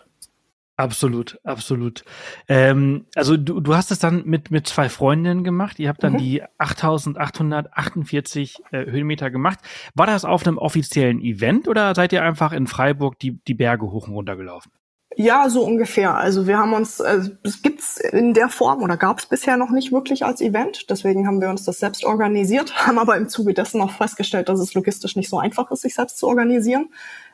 [0.80, 2.04] Absolut, absolut.
[2.48, 5.78] Ähm, also du, du hast es dann mit, mit zwei Freundinnen gemacht.
[5.78, 6.18] Ihr habt dann mhm.
[6.18, 9.58] die 8848 äh, Höhenmeter gemacht.
[9.94, 13.90] War das auf einem offiziellen Event oder seid ihr einfach in Freiburg die, die Berge
[13.90, 14.72] hoch und runter gelaufen?
[15.16, 16.16] Ja, so ungefähr.
[16.16, 19.70] Also wir haben uns, also es gibt's in der Form oder gab es bisher noch
[19.70, 20.88] nicht wirklich als Event.
[20.88, 24.60] Deswegen haben wir uns das selbst organisiert, haben aber im Zuge dessen auch festgestellt, dass
[24.60, 26.88] es logistisch nicht so einfach ist, sich selbst zu organisieren.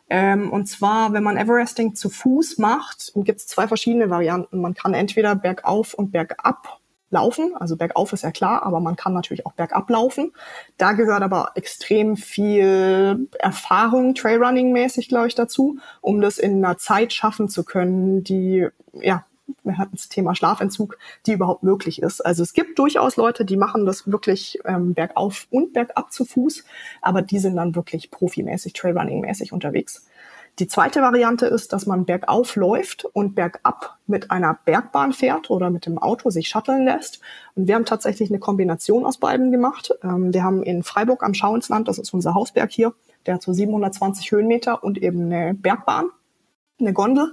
[0.08, 4.60] Ähm, und zwar, wenn man Everesting zu Fuß macht, gibt es zwei verschiedene Varianten.
[4.60, 6.78] Man kann entweder bergauf und bergab
[7.10, 7.54] laufen.
[7.56, 10.32] Also bergauf ist ja klar, aber man kann natürlich auch bergab laufen.
[10.76, 17.12] Da gehört aber extrem viel Erfahrung, Trailrunning-mäßig, glaube ich, dazu, um das in einer Zeit
[17.12, 19.24] schaffen zu können, die ja
[19.62, 22.20] wir hatten das Thema Schlafentzug, die überhaupt möglich ist.
[22.20, 26.64] Also es gibt durchaus Leute, die machen das wirklich ähm, bergauf und bergab zu Fuß,
[27.02, 30.06] aber die sind dann wirklich profimäßig, Trailrunning-mäßig unterwegs.
[30.59, 35.68] Die zweite Variante ist, dass man bergauf läuft und bergab mit einer Bergbahn fährt oder
[35.68, 37.20] mit dem Auto sich shutteln lässt.
[37.54, 39.92] Und wir haben tatsächlich eine Kombination aus beiden gemacht.
[40.02, 42.94] Ähm, wir haben in Freiburg am Schauinsland, das ist unser Hausberg hier,
[43.26, 46.09] der hat so 720 Höhenmeter und eben eine Bergbahn,
[46.80, 47.32] eine Gondel.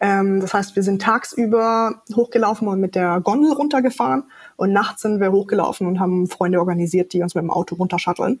[0.00, 4.24] Ähm, das heißt, wir sind tagsüber hochgelaufen und mit der Gondel runtergefahren
[4.56, 8.40] und nachts sind wir hochgelaufen und haben Freunde organisiert, die uns mit dem Auto runterschatteln.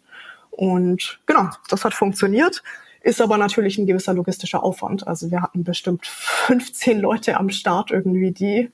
[0.50, 2.62] Und genau, das hat funktioniert,
[3.02, 5.06] ist aber natürlich ein gewisser logistischer Aufwand.
[5.06, 8.70] Also wir hatten bestimmt 15 Leute am Start irgendwie, die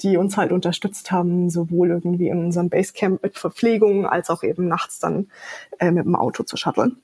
[0.00, 4.68] die uns halt unterstützt haben, sowohl irgendwie in unserem Basecamp mit Verpflegung als auch eben
[4.68, 5.28] nachts dann
[5.78, 6.98] äh, mit dem Auto zu shutteln.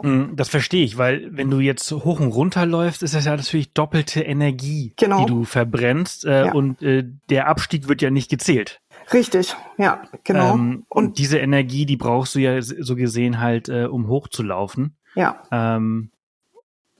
[0.00, 3.36] Hm, das verstehe ich, weil wenn du jetzt hoch und runter läufst, ist das ja
[3.36, 5.20] natürlich doppelte Energie, genau.
[5.20, 6.52] die du verbrennst äh, ja.
[6.52, 8.80] und äh, der Abstieg wird ja nicht gezählt.
[9.12, 10.54] Richtig, ja, genau.
[10.54, 14.96] Ähm, und, und, diese Energie, die brauchst du ja so gesehen halt, äh, um hochzulaufen.
[15.14, 15.42] Ja.
[15.50, 16.10] Ähm,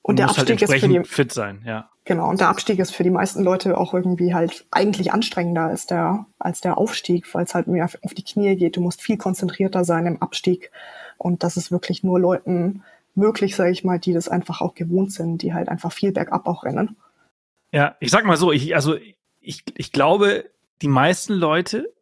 [0.03, 1.89] und der halt Abstieg halt ist für die fit sein, ja.
[2.05, 5.87] Genau, und der Abstieg ist für die meisten Leute auch irgendwie halt eigentlich anstrengender als
[5.87, 8.77] der, als der Aufstieg, weil es halt mehr auf die Knie geht.
[8.77, 10.73] Du musst viel konzentrierter sein im Abstieg.
[11.23, 12.83] Und das ist wirklich nur Leuten
[13.15, 16.49] möglich, sage ich mal, die das einfach auch gewohnt sind, die halt einfach viel bergab
[16.49, 16.97] auch rennen.
[17.71, 18.97] Ja, ich sag mal so, ich, also
[19.41, 20.51] ich, ich glaube,
[20.83, 21.93] die meisten Leute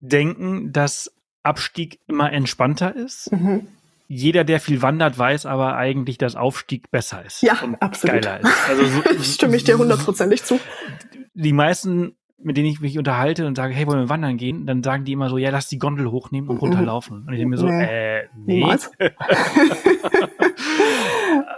[0.00, 3.30] denken, dass Abstieg immer entspannter ist.
[3.30, 3.66] Mhm.
[4.08, 7.42] Jeder, der viel wandert, weiß aber eigentlich, dass Aufstieg besser ist.
[7.42, 8.22] Ja, absolut.
[8.22, 8.68] Geiler ist.
[8.68, 10.58] Also so, Stimme ich dir hundertprozentig zu.
[11.34, 14.66] Die meisten mit denen ich mich unterhalte und sage, hey, wollen wir wandern gehen?
[14.66, 17.24] Dann sagen die immer so, ja, lass die Gondel hochnehmen und runterlaufen.
[17.26, 18.18] Und ich denke mir so, nee.
[18.18, 18.60] äh, nee.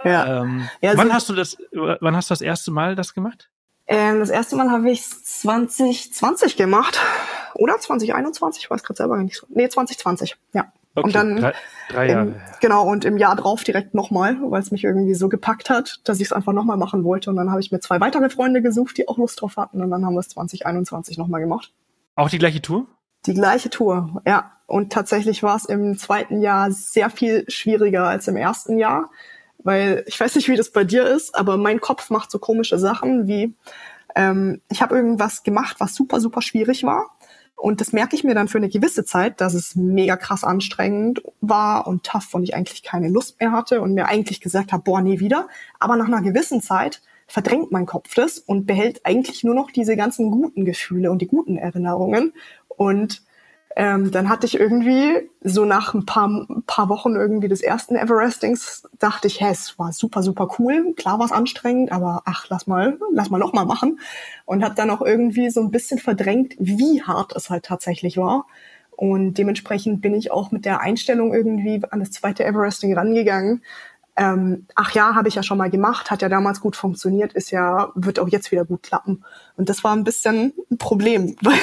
[0.03, 0.41] ja.
[0.41, 3.49] Ähm, ja, wann hast du das, wann hast du das erste Mal das gemacht?
[3.87, 6.99] Ähm, das erste Mal habe ich 2020 gemacht.
[7.55, 8.63] Oder 2021?
[8.63, 9.47] Ich weiß gerade selber nicht so.
[9.49, 10.71] Nee, 2020, ja.
[10.95, 11.53] Okay, und dann drei,
[11.89, 12.27] drei Jahre.
[12.27, 16.01] Im, genau, und im Jahr drauf direkt nochmal, weil es mich irgendwie so gepackt hat,
[16.03, 17.31] dass ich es einfach nochmal machen wollte.
[17.31, 19.81] Und dann habe ich mir zwei weitere Freunde gesucht, die auch Lust drauf hatten.
[19.81, 21.73] Und dann haben wir es 2021 nochmal gemacht.
[22.15, 22.85] Auch die gleiche Tour?
[23.25, 24.51] Die gleiche Tour, ja.
[24.67, 29.09] Und tatsächlich war es im zweiten Jahr sehr viel schwieriger als im ersten Jahr.
[29.63, 32.77] Weil ich weiß nicht, wie das bei dir ist, aber mein Kopf macht so komische
[32.77, 33.55] Sachen wie,
[34.15, 37.15] ähm, ich habe irgendwas gemacht, was super, super schwierig war
[37.63, 41.23] und das merke ich mir dann für eine gewisse Zeit, dass es mega krass anstrengend
[41.39, 44.83] war und tough und ich eigentlich keine Lust mehr hatte und mir eigentlich gesagt habe,
[44.83, 45.47] boah, nie wieder.
[45.79, 49.95] Aber nach einer gewissen Zeit verdrängt mein Kopf das und behält eigentlich nur noch diese
[49.95, 52.33] ganzen guten Gefühle und die guten Erinnerungen.
[52.67, 53.23] Und
[53.75, 58.83] Ähm, dann hatte ich irgendwie so nach ein paar, paar Wochen irgendwie des ersten Everestings
[58.99, 60.93] dachte ich, hä, es war super, super cool.
[60.95, 63.99] Klar war es anstrengend, aber ach, lass mal, lass mal noch mal machen.
[64.45, 68.45] Und habe dann auch irgendwie so ein bisschen verdrängt, wie hart es halt tatsächlich war.
[68.95, 73.63] Und dementsprechend bin ich auch mit der Einstellung irgendwie an das zweite Everesting rangegangen,
[74.15, 77.51] ähm, ach ja, habe ich ja schon mal gemacht, hat ja damals gut funktioniert, ist
[77.51, 79.23] ja, wird auch jetzt wieder gut klappen.
[79.57, 81.57] Und das war ein bisschen ein Problem, weil,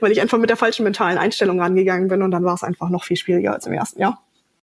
[0.00, 2.88] weil ich einfach mit der falschen mentalen Einstellung rangegangen bin und dann war es einfach
[2.88, 4.22] noch viel schwieriger als im ersten Jahr.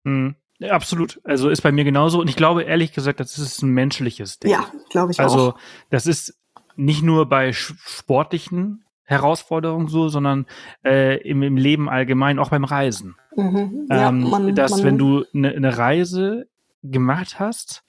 [0.04, 0.34] Mhm.
[0.68, 1.20] Absolut.
[1.24, 2.20] Also ist bei mir genauso.
[2.20, 4.50] Und ich glaube, ehrlich gesagt, das ist ein menschliches Ding.
[4.50, 5.40] Ja, glaube ich also, auch.
[5.40, 5.58] Also,
[5.88, 6.38] das ist
[6.76, 10.46] nicht nur bei sportlichen Herausforderungen so, sondern
[10.84, 13.16] äh, im, im Leben allgemein, auch beim Reisen.
[13.36, 13.86] Mhm.
[13.90, 16.46] Ja, ähm, man, dass man, wenn du eine ne Reise
[16.82, 17.84] gemacht hast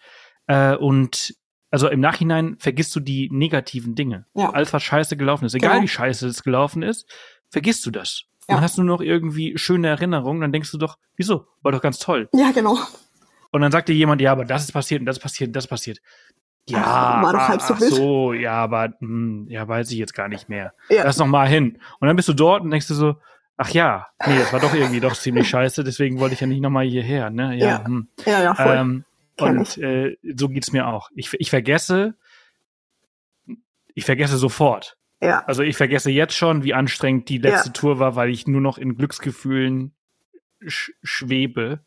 [0.48, 1.36] äh, und
[1.72, 4.26] also im Nachhinein vergisst du die negativen Dinge.
[4.36, 4.50] Ja.
[4.50, 5.56] Alles, was scheiße gelaufen ist.
[5.56, 5.84] Egal genau.
[5.84, 7.10] wie scheiße es gelaufen ist,
[7.50, 8.24] vergisst du das.
[8.48, 8.56] Ja.
[8.56, 11.48] Dann hast du noch irgendwie schöne Erinnerungen, dann denkst du doch, wieso?
[11.62, 12.28] War doch ganz toll.
[12.34, 12.78] Ja, genau.
[13.52, 15.56] Und dann sagt dir jemand, ja, aber das ist passiert und das ist passiert und
[15.56, 16.00] das ist passiert.
[16.70, 19.98] Ja, ach, war doch halb so, ach so ja, aber mh, hm, ja, weiß ich
[19.98, 20.74] jetzt gar nicht mehr.
[20.90, 21.04] Ja.
[21.04, 21.80] Lass noch mal hin.
[22.00, 23.16] Und dann bist du dort und denkst du so,
[23.62, 26.62] ach ja, nee, das war doch irgendwie doch ziemlich scheiße, deswegen wollte ich ja nicht
[26.62, 27.56] nochmal hierher, ne?
[27.56, 28.08] Ja, ja, hm.
[28.26, 28.76] ja, ja voll.
[28.76, 29.06] Ähm,
[29.38, 31.10] und äh, so geht's mir auch.
[31.16, 32.16] Ich, ich vergesse,
[33.94, 34.98] ich vergesse sofort.
[35.22, 35.44] Ja.
[35.46, 37.74] Also ich vergesse jetzt schon, wie anstrengend die letzte ja.
[37.74, 39.94] Tour war, weil ich nur noch in Glücksgefühlen
[40.68, 41.80] schwebe,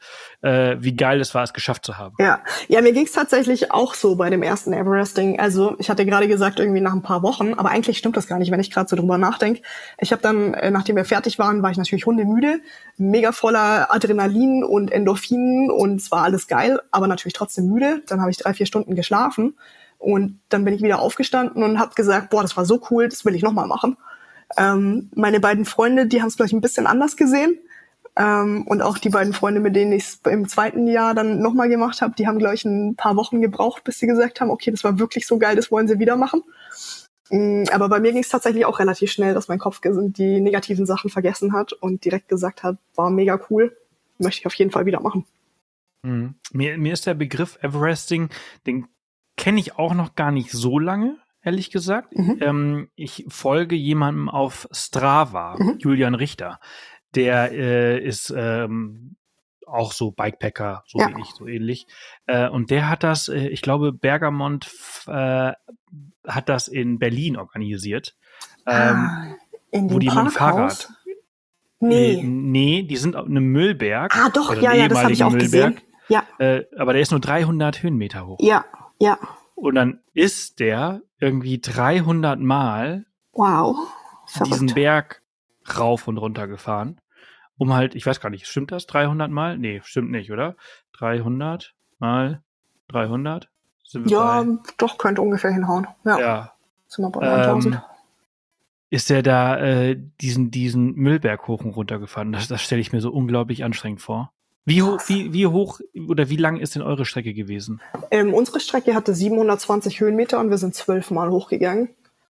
[0.43, 2.15] äh, wie geil es war, es geschafft zu haben.
[2.19, 5.39] Ja, ja, mir ging es tatsächlich auch so bei dem ersten Everesting.
[5.39, 8.39] Also ich hatte gerade gesagt, irgendwie nach ein paar Wochen, aber eigentlich stimmt das gar
[8.39, 9.63] nicht, wenn ich gerade so drüber nachdenke.
[9.99, 12.61] Ich habe dann, äh, nachdem wir fertig waren, war ich natürlich hundemüde,
[12.97, 18.03] mega voller Adrenalin und Endorphinen und es war alles geil, aber natürlich trotzdem müde.
[18.07, 19.57] Dann habe ich drei, vier Stunden geschlafen
[19.99, 23.25] und dann bin ich wieder aufgestanden und habe gesagt, boah, das war so cool, das
[23.25, 23.97] will ich nochmal machen.
[24.57, 27.59] Ähm, meine beiden Freunde, die haben es, ich, ein bisschen anders gesehen
[28.17, 31.69] ähm, und auch die beiden Freunde, mit denen ich es im zweiten Jahr dann nochmal
[31.69, 34.71] gemacht habe, die haben, glaube ich, ein paar Wochen gebraucht, bis sie gesagt haben, okay,
[34.71, 36.43] das war wirklich so geil, das wollen sie wieder machen.
[37.31, 40.87] Ähm, aber bei mir ging es tatsächlich auch relativ schnell, dass mein Kopf die negativen
[40.87, 43.77] Sachen vergessen hat und direkt gesagt hat, war mega cool,
[44.19, 45.25] möchte ich auf jeden Fall wieder machen.
[46.03, 46.35] Mhm.
[46.53, 48.29] Mir, mir ist der Begriff Everesting,
[48.67, 48.87] den
[49.37, 52.17] kenne ich auch noch gar nicht so lange ehrlich gesagt.
[52.17, 52.39] Mhm.
[52.41, 55.79] Ähm, ich folge jemandem auf Strava, mhm.
[55.79, 56.59] Julian Richter
[57.17, 59.17] der äh, ist ähm,
[59.67, 61.09] auch so Bikepacker, so ja.
[61.15, 61.87] wie ich, so ähnlich.
[62.27, 64.71] Äh, und der hat das, äh, ich glaube, Bergamont
[65.07, 65.53] äh,
[66.27, 68.17] hat das in Berlin organisiert.
[68.67, 69.25] Ähm, ah,
[69.71, 70.91] in wo die mit dem Fahrrad.
[71.81, 72.23] Nee.
[72.25, 74.17] Nee, die sind auf einem Müllberg.
[74.17, 75.77] Ah, doch, ja, ja, das habe ich auch Müllberg.
[75.77, 75.89] gesehen.
[76.09, 76.25] Ja.
[76.39, 78.39] Äh, aber der ist nur 300 Höhenmeter hoch.
[78.41, 78.65] Ja,
[78.99, 79.19] ja.
[79.55, 83.77] Und dann ist der irgendwie 300 Mal wow,
[84.47, 85.23] diesen Berg
[85.79, 87.01] rauf und runter gefahren
[87.59, 89.59] um halt, ich weiß gar nicht, stimmt das 300 mal?
[89.59, 90.57] Nee, stimmt nicht, oder?
[90.93, 92.43] 300 mal
[92.89, 93.49] 300?
[94.07, 94.59] ja, bei?
[94.79, 95.87] doch, könnte ungefähr hinhauen.
[96.05, 96.19] Ja.
[96.19, 96.53] ja.
[96.89, 97.75] Sind wir bei 9000.
[97.75, 97.81] Ähm,
[98.91, 102.33] ist der da äh, diesen, diesen Müllberg hoch und runter gefahren?
[102.33, 104.33] Das, das stelle ich mir so unglaublich anstrengend vor.
[104.67, 107.81] Wie hoch, wie, wie hoch oder wie lang ist denn eure Strecke gewesen?
[108.11, 111.91] Ähm, unsere Strecke hatte 720 Höhenmeter und wir sind zwölfmal hochgegangen.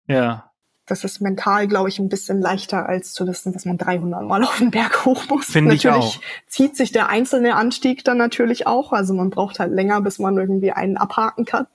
[0.07, 0.50] Ja
[0.91, 4.43] das ist mental, glaube ich, ein bisschen leichter, als zu wissen, dass man 300 Mal
[4.43, 5.45] auf den Berg hoch muss.
[5.45, 6.19] Finde ich auch.
[6.47, 8.91] zieht sich der einzelne Anstieg dann natürlich auch.
[8.91, 11.65] Also man braucht halt länger, bis man irgendwie einen abhaken kann.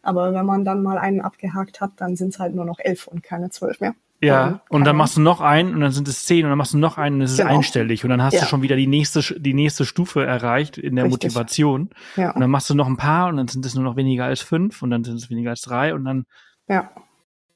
[0.00, 3.06] Aber wenn man dann mal einen abgehakt hat, dann sind es halt nur noch elf
[3.06, 3.94] und keine zwölf mehr.
[4.22, 6.72] Ja, und dann machst du noch einen und dann sind es zehn und dann machst
[6.72, 7.56] du noch einen und es ist genau.
[7.56, 8.40] einstellig und dann hast ja.
[8.40, 11.24] du schon wieder die nächste, die nächste Stufe erreicht in der Richtig.
[11.24, 11.90] Motivation.
[12.16, 12.30] Ja.
[12.30, 14.40] Und dann machst du noch ein paar und dann sind es nur noch weniger als
[14.40, 16.24] fünf und dann sind es weniger als drei und dann
[16.68, 16.90] ja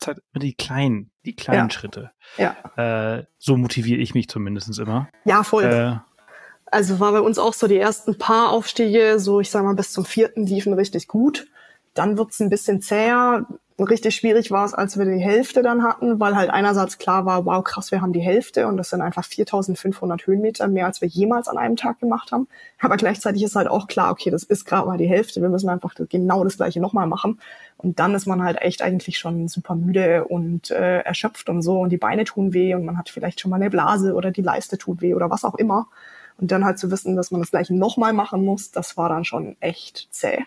[0.06, 1.70] halt immer die kleinen, die kleinen ja.
[1.70, 2.10] Schritte.
[2.36, 2.56] Ja.
[3.16, 5.08] Äh, so motiviere ich mich zumindest immer.
[5.24, 5.64] Ja, voll.
[5.64, 5.96] Äh,
[6.66, 9.92] also war bei uns auch so die ersten paar Aufstiege, so ich sag mal bis
[9.92, 11.46] zum vierten liefen richtig gut.
[11.96, 13.46] Dann wird's ein bisschen zäher
[13.78, 17.44] richtig schwierig war es, als wir die Hälfte dann hatten, weil halt einerseits klar war,
[17.44, 21.08] wow, krass, wir haben die Hälfte und das sind einfach 4500 Höhenmeter, mehr als wir
[21.08, 22.48] jemals an einem Tag gemacht haben.
[22.80, 25.68] Aber gleichzeitig ist halt auch klar, okay, das ist gerade mal die Hälfte, wir müssen
[25.68, 27.38] einfach genau das gleiche nochmal machen.
[27.76, 31.80] Und dann ist man halt echt eigentlich schon super müde und äh, erschöpft und so
[31.80, 34.42] und die Beine tun weh und man hat vielleicht schon mal eine Blase oder die
[34.42, 35.88] Leiste tut weh oder was auch immer.
[36.38, 39.24] Und dann halt zu wissen, dass man das gleiche nochmal machen muss, das war dann
[39.24, 40.44] schon echt zäh.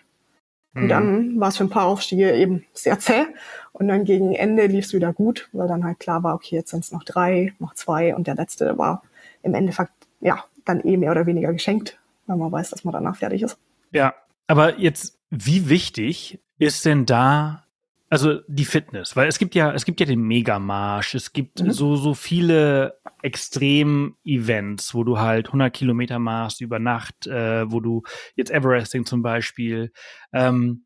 [0.74, 1.40] Und dann mhm.
[1.40, 3.26] war es für ein paar Aufstiege eben sehr zäh.
[3.72, 6.70] Und dann gegen Ende lief es wieder gut, weil dann halt klar war, okay, jetzt
[6.70, 9.02] sind es noch drei, noch zwei und der letzte war
[9.42, 13.16] im Endeffekt ja dann eh mehr oder weniger geschenkt, weil man weiß, dass man danach
[13.16, 13.58] fertig ist.
[13.90, 14.14] Ja,
[14.46, 17.64] aber jetzt, wie wichtig ist denn da
[18.10, 21.70] also die Fitness, weil es gibt ja, es gibt ja den Megamarsch, es gibt mhm.
[21.70, 28.02] so, so viele Extrem-Events, wo du halt 100 Kilometer machst über Nacht, äh, wo du
[28.34, 29.92] jetzt Everesting zum Beispiel.
[30.32, 30.84] Ähm,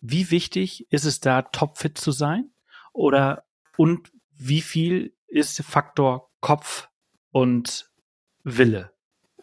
[0.00, 2.50] wie wichtig ist es da, topfit zu sein?
[2.92, 3.44] Oder,
[3.76, 6.88] und wie viel ist Faktor Kopf
[7.30, 7.88] und
[8.42, 8.90] Wille?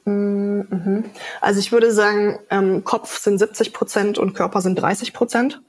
[0.04, 1.06] Mhm.
[1.40, 5.62] Also ich würde sagen, ähm, Kopf sind 70 Prozent und Körper sind 30 Prozent.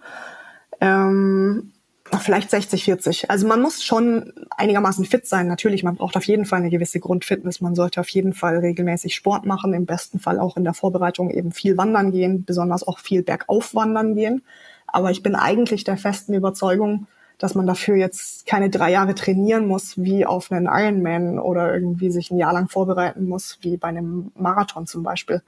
[0.85, 1.73] Ähm,
[2.21, 3.31] vielleicht 60, 40.
[3.31, 5.49] Also man muss schon einigermaßen fit sein.
[5.49, 7.63] Natürlich, man braucht auf jeden Fall eine gewisse Grundfitness.
[7.63, 11.31] Man sollte auf jeden Fall regelmäßig Sport machen, im besten Fall auch in der Vorbereitung
[11.31, 14.43] eben viel wandern gehen, besonders auch viel bergauf wandern gehen.
[14.87, 17.07] Aber ich bin eigentlich der festen Überzeugung,
[17.39, 22.11] dass man dafür jetzt keine drei Jahre trainieren muss, wie auf einen Ironman oder irgendwie
[22.11, 25.43] sich ein Jahr lang vorbereiten muss, wie bei einem Marathon zum Beispiel.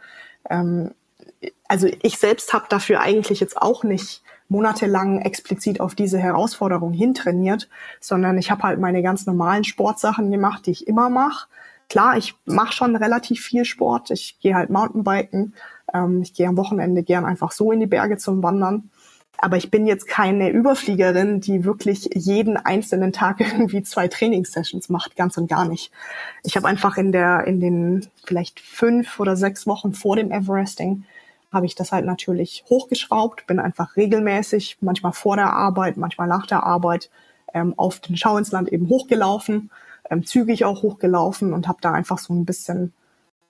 [0.48, 0.92] Ähm,
[1.68, 7.68] also ich selbst habe dafür eigentlich jetzt auch nicht monatelang explizit auf diese Herausforderung hintrainiert,
[8.00, 11.48] sondern ich habe halt meine ganz normalen Sportsachen gemacht, die ich immer mache.
[11.88, 14.10] Klar, ich mache schon relativ viel Sport.
[14.10, 15.54] Ich gehe halt Mountainbiken.
[15.92, 18.90] Ähm, ich gehe am Wochenende gern einfach so in die Berge zum Wandern.
[19.38, 25.16] Aber ich bin jetzt keine Überfliegerin, die wirklich jeden einzelnen Tag irgendwie zwei Trainingssessions macht,
[25.16, 25.92] ganz und gar nicht.
[26.42, 31.04] Ich habe einfach in der in den vielleicht fünf oder sechs Wochen vor dem Everesting
[31.56, 36.46] habe ich das halt natürlich hochgeschraubt, bin einfach regelmäßig, manchmal vor der Arbeit, manchmal nach
[36.46, 37.10] der Arbeit,
[37.52, 39.70] ähm, auf den Schau ins Land eben hochgelaufen,
[40.08, 42.92] ähm, zügig auch hochgelaufen und habe da einfach so ein bisschen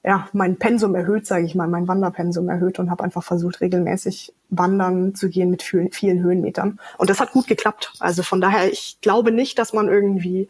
[0.07, 4.33] ja, mein Pensum erhöht, sage ich mal, mein Wanderpensum erhöht und habe einfach versucht, regelmäßig
[4.51, 6.79] wandern zu gehen mit vielen, vielen Höhenmetern.
[6.97, 7.93] Und das hat gut geklappt.
[7.99, 10.49] Also von daher, ich glaube nicht, dass man irgendwie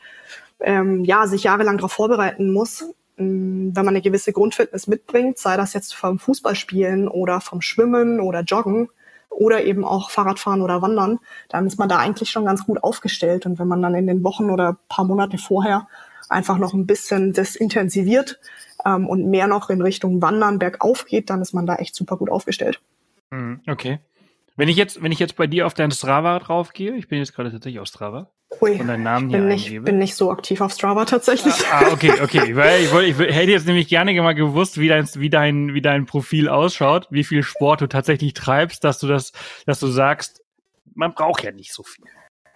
[0.61, 2.85] ähm, ja, sich jahrelang darauf vorbereiten muss.
[3.16, 8.40] Wenn man eine gewisse Grundfitness mitbringt, sei das jetzt vom Fußballspielen oder vom Schwimmen oder
[8.40, 8.88] Joggen
[9.31, 13.46] oder eben auch Fahrradfahren oder Wandern, dann ist man da eigentlich schon ganz gut aufgestellt.
[13.46, 15.88] Und wenn man dann in den Wochen oder paar Monate vorher
[16.29, 18.38] einfach noch ein bisschen das intensiviert
[18.85, 22.16] ähm, und mehr noch in Richtung Wandern bergauf geht, dann ist man da echt super
[22.16, 22.81] gut aufgestellt.
[23.31, 24.00] Mhm, okay.
[24.57, 27.35] Wenn ich jetzt, wenn ich jetzt bei dir auf dein Strava draufgehe, ich bin jetzt
[27.35, 28.31] gerade tatsächlich auf Strava.
[28.61, 29.85] Ui, und deinen Namen hier bin nicht, eingebe.
[29.85, 31.55] bin nicht so aktiv auf Strava tatsächlich.
[31.71, 32.55] Ah, ah okay, okay.
[32.57, 35.83] Weil ich, wollte, ich hätte jetzt nämlich gerne mal gewusst, wie dein, wie dein, wie
[35.83, 39.33] dein Profil ausschaut, wie viel Sport du tatsächlich treibst, dass du das,
[39.67, 40.43] dass du sagst,
[40.95, 42.05] man braucht ja nicht so viel.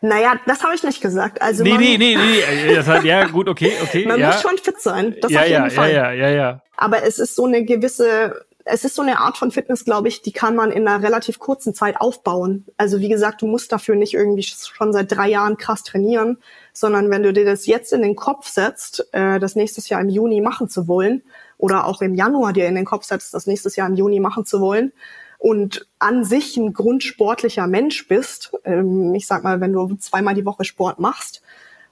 [0.01, 1.43] Naja, das habe ich nicht gesagt.
[1.43, 4.07] Also nee, man, nee, nee, nee, das hat, ja, gut, okay, okay.
[4.07, 4.29] Man ja.
[4.29, 5.93] muss schon fit sein, das ja, auf jeden ja, Fall.
[5.93, 6.63] Ja, ja, ja, ja.
[6.77, 10.23] Aber es ist so eine gewisse es ist so eine Art von Fitness, glaube ich,
[10.23, 12.67] die kann man in einer relativ kurzen Zeit aufbauen.
[12.77, 16.39] Also wie gesagt, du musst dafür nicht irgendwie schon seit drei Jahren krass trainieren,
[16.73, 20.09] sondern wenn du dir das jetzt in den Kopf setzt, äh, das nächstes Jahr im
[20.09, 21.23] Juni machen zu wollen
[21.59, 24.45] oder auch im Januar dir in den Kopf setzt, das nächstes Jahr im Juni machen
[24.45, 24.93] zu wollen
[25.39, 30.45] und an sich ein grundsportlicher Mensch bist, ähm, ich sag mal, wenn du zweimal die
[30.45, 31.43] Woche Sport machst,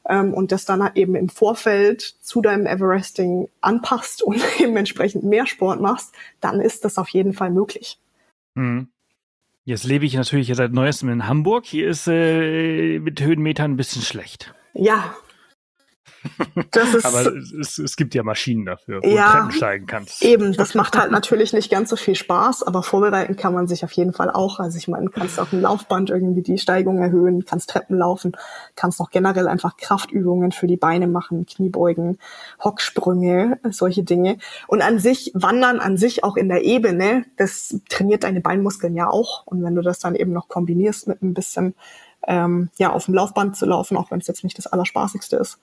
[0.08, 5.24] ähm, und das dann halt eben im Vorfeld zu deinem Everesting anpasst und eben entsprechend
[5.24, 7.98] mehr Sport machst, dann ist das auf jeden Fall möglich.
[8.54, 8.88] Mhm.
[9.64, 11.66] Jetzt lebe ich natürlich seit neuestem in Hamburg.
[11.66, 14.54] Hier ist äh, mit Höhenmetern ein bisschen schlecht.
[14.72, 15.14] Ja,
[16.72, 20.22] das ist, Aber es, es, gibt ja Maschinen dafür, wo ja, du Treppen steigen kannst.
[20.22, 23.84] Eben, das macht halt natürlich nicht ganz so viel Spaß, aber vorbereiten kann man sich
[23.84, 24.58] auf jeden Fall auch.
[24.58, 28.32] Also ich meine, du kannst auf dem Laufband irgendwie die Steigung erhöhen, kannst Treppen laufen,
[28.74, 32.18] kannst auch generell einfach Kraftübungen für die Beine machen, Kniebeugen,
[32.62, 34.38] Hocksprünge, solche Dinge.
[34.66, 39.08] Und an sich, Wandern an sich auch in der Ebene, das trainiert deine Beinmuskeln ja
[39.08, 39.46] auch.
[39.46, 41.74] Und wenn du das dann eben noch kombinierst mit ein bisschen
[42.26, 45.58] ähm, ja, auf dem Laufband zu laufen, auch wenn es jetzt nicht das Allerspaßigste ist,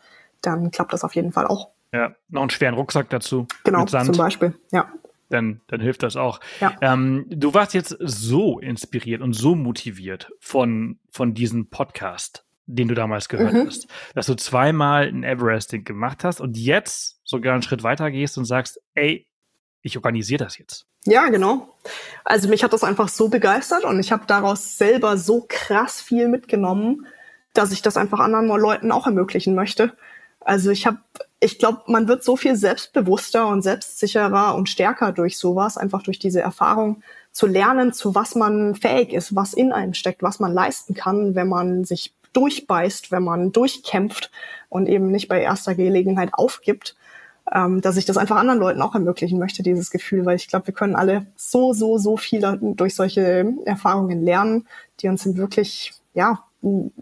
[0.46, 1.72] dann klappt das auf jeden Fall auch.
[1.92, 3.48] Ja, noch einen schweren Rucksack dazu.
[3.64, 4.92] Genau, zum Beispiel, ja.
[5.30, 6.40] Dann, dann hilft das auch.
[6.60, 6.76] Ja.
[6.82, 12.96] Ähm, du warst jetzt so inspiriert und so motiviert von, von diesem Podcast, den du
[12.96, 13.66] damals gehört mhm.
[13.66, 18.38] hast, dass du zweimal ein Everesting gemacht hast und jetzt sogar einen Schritt weiter gehst
[18.38, 19.28] und sagst, ey,
[19.82, 20.86] ich organisiere das jetzt.
[21.06, 21.76] Ja, genau.
[22.24, 26.28] Also mich hat das einfach so begeistert und ich habe daraus selber so krass viel
[26.28, 27.06] mitgenommen,
[27.54, 29.96] dass ich das einfach anderen Leuten auch ermöglichen möchte.
[30.46, 31.00] Also ich habe,
[31.40, 36.20] ich glaube, man wird so viel selbstbewusster und selbstsicherer und stärker durch sowas, einfach durch
[36.20, 40.54] diese Erfahrung zu lernen, zu was man fähig ist, was in einem steckt, was man
[40.54, 44.30] leisten kann, wenn man sich durchbeißt, wenn man durchkämpft
[44.70, 46.96] und eben nicht bei erster Gelegenheit aufgibt,
[47.52, 50.68] ähm, dass ich das einfach anderen Leuten auch ermöglichen möchte, dieses Gefühl, weil ich glaube,
[50.68, 52.42] wir können alle so, so, so viel
[52.76, 54.68] durch solche Erfahrungen lernen,
[55.00, 56.44] die uns wirklich, ja,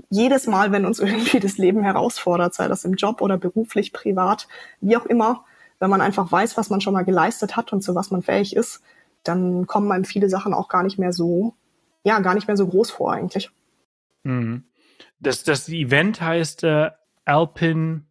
[0.09, 4.47] jedes Mal, wenn uns irgendwie das Leben herausfordert, sei das im Job oder beruflich, privat,
[4.81, 5.45] wie auch immer,
[5.79, 8.55] wenn man einfach weiß, was man schon mal geleistet hat und zu was man fähig
[8.55, 8.81] ist,
[9.23, 11.55] dann kommen einem viele Sachen auch gar nicht mehr so,
[12.03, 13.51] ja, gar nicht mehr so groß vor eigentlich.
[14.23, 14.63] Mhm.
[15.19, 16.91] Das, das Event heißt äh,
[17.25, 18.05] Alpin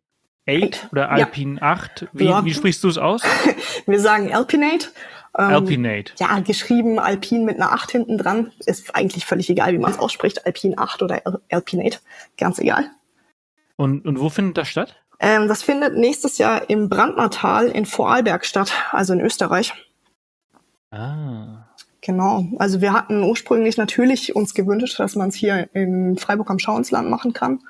[0.48, 1.62] 8 oder Alpin ja.
[1.62, 2.08] 8.
[2.12, 2.44] Wie, ja.
[2.44, 3.22] wie sprichst du es aus?
[3.86, 4.88] Wir sagen Alpinate.
[5.38, 6.12] Ähm, Alpinate.
[6.18, 8.52] Ja, geschrieben Alpin mit einer 8 hinten dran.
[8.66, 10.44] Ist eigentlich völlig egal, wie man es ausspricht.
[10.46, 11.98] Alpin 8 oder Alpinate.
[12.36, 12.90] Ganz egal.
[13.76, 14.96] Und, und wo findet das statt?
[15.20, 19.72] Ähm, das findet nächstes Jahr im Brandnertal in Vorarlberg statt, also in Österreich.
[20.90, 21.68] Ah.
[22.00, 22.44] Genau.
[22.58, 27.08] Also wir hatten ursprünglich natürlich uns gewünscht, dass man es hier in Freiburg am Schauensland
[27.08, 27.60] machen kann.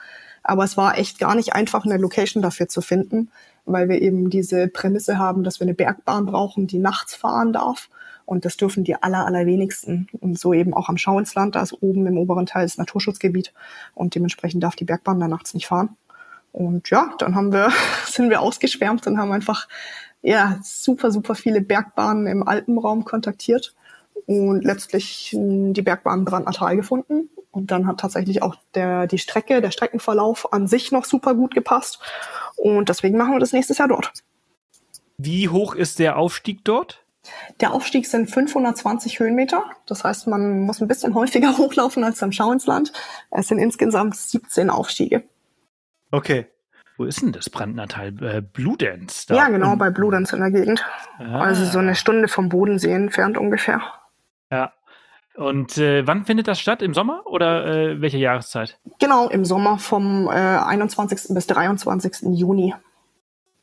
[0.42, 3.30] Aber es war echt gar nicht einfach, eine Location dafür zu finden,
[3.64, 7.88] weil wir eben diese Prämisse haben, dass wir eine Bergbahn brauchen, die nachts fahren darf.
[8.24, 10.08] Und das dürfen die aller, allerwenigsten.
[10.20, 13.52] Und so eben auch am Schauensland, da ist oben im oberen Teil das Naturschutzgebiet.
[13.94, 15.96] Und dementsprechend darf die Bergbahn da nachts nicht fahren.
[16.52, 17.70] Und ja, dann haben wir,
[18.06, 19.68] sind wir ausgeschwärmt und haben einfach,
[20.22, 23.74] ja, super, super viele Bergbahnen im Alpenraum kontaktiert
[24.26, 27.28] und letztlich die Bergbahn Brandnatal gefunden.
[27.52, 31.54] Und dann hat tatsächlich auch der, die Strecke, der Streckenverlauf an sich noch super gut
[31.54, 32.00] gepasst.
[32.56, 34.12] Und deswegen machen wir das nächstes Jahr dort.
[35.18, 37.04] Wie hoch ist der Aufstieg dort?
[37.60, 39.64] Der Aufstieg sind 520 Höhenmeter.
[39.86, 42.92] Das heißt, man muss ein bisschen häufiger hochlaufen als am Schauensland.
[43.30, 45.22] Es sind insgesamt 17 Aufstiege.
[46.10, 46.46] Okay.
[46.96, 48.14] Wo ist denn das Brandnatal?
[48.22, 49.26] Äh, Bludenz?
[49.30, 50.84] Ja, genau, bei Bludenz in der Gegend.
[51.18, 51.40] Ah.
[51.40, 53.82] Also so eine Stunde vom Bodensee entfernt ungefähr.
[54.50, 54.72] Ja.
[55.34, 56.82] Und äh, wann findet das statt?
[56.82, 58.78] Im Sommer oder äh, welche Jahreszeit?
[58.98, 61.34] Genau, im Sommer vom äh, 21.
[61.34, 62.34] bis 23.
[62.34, 62.74] Juni.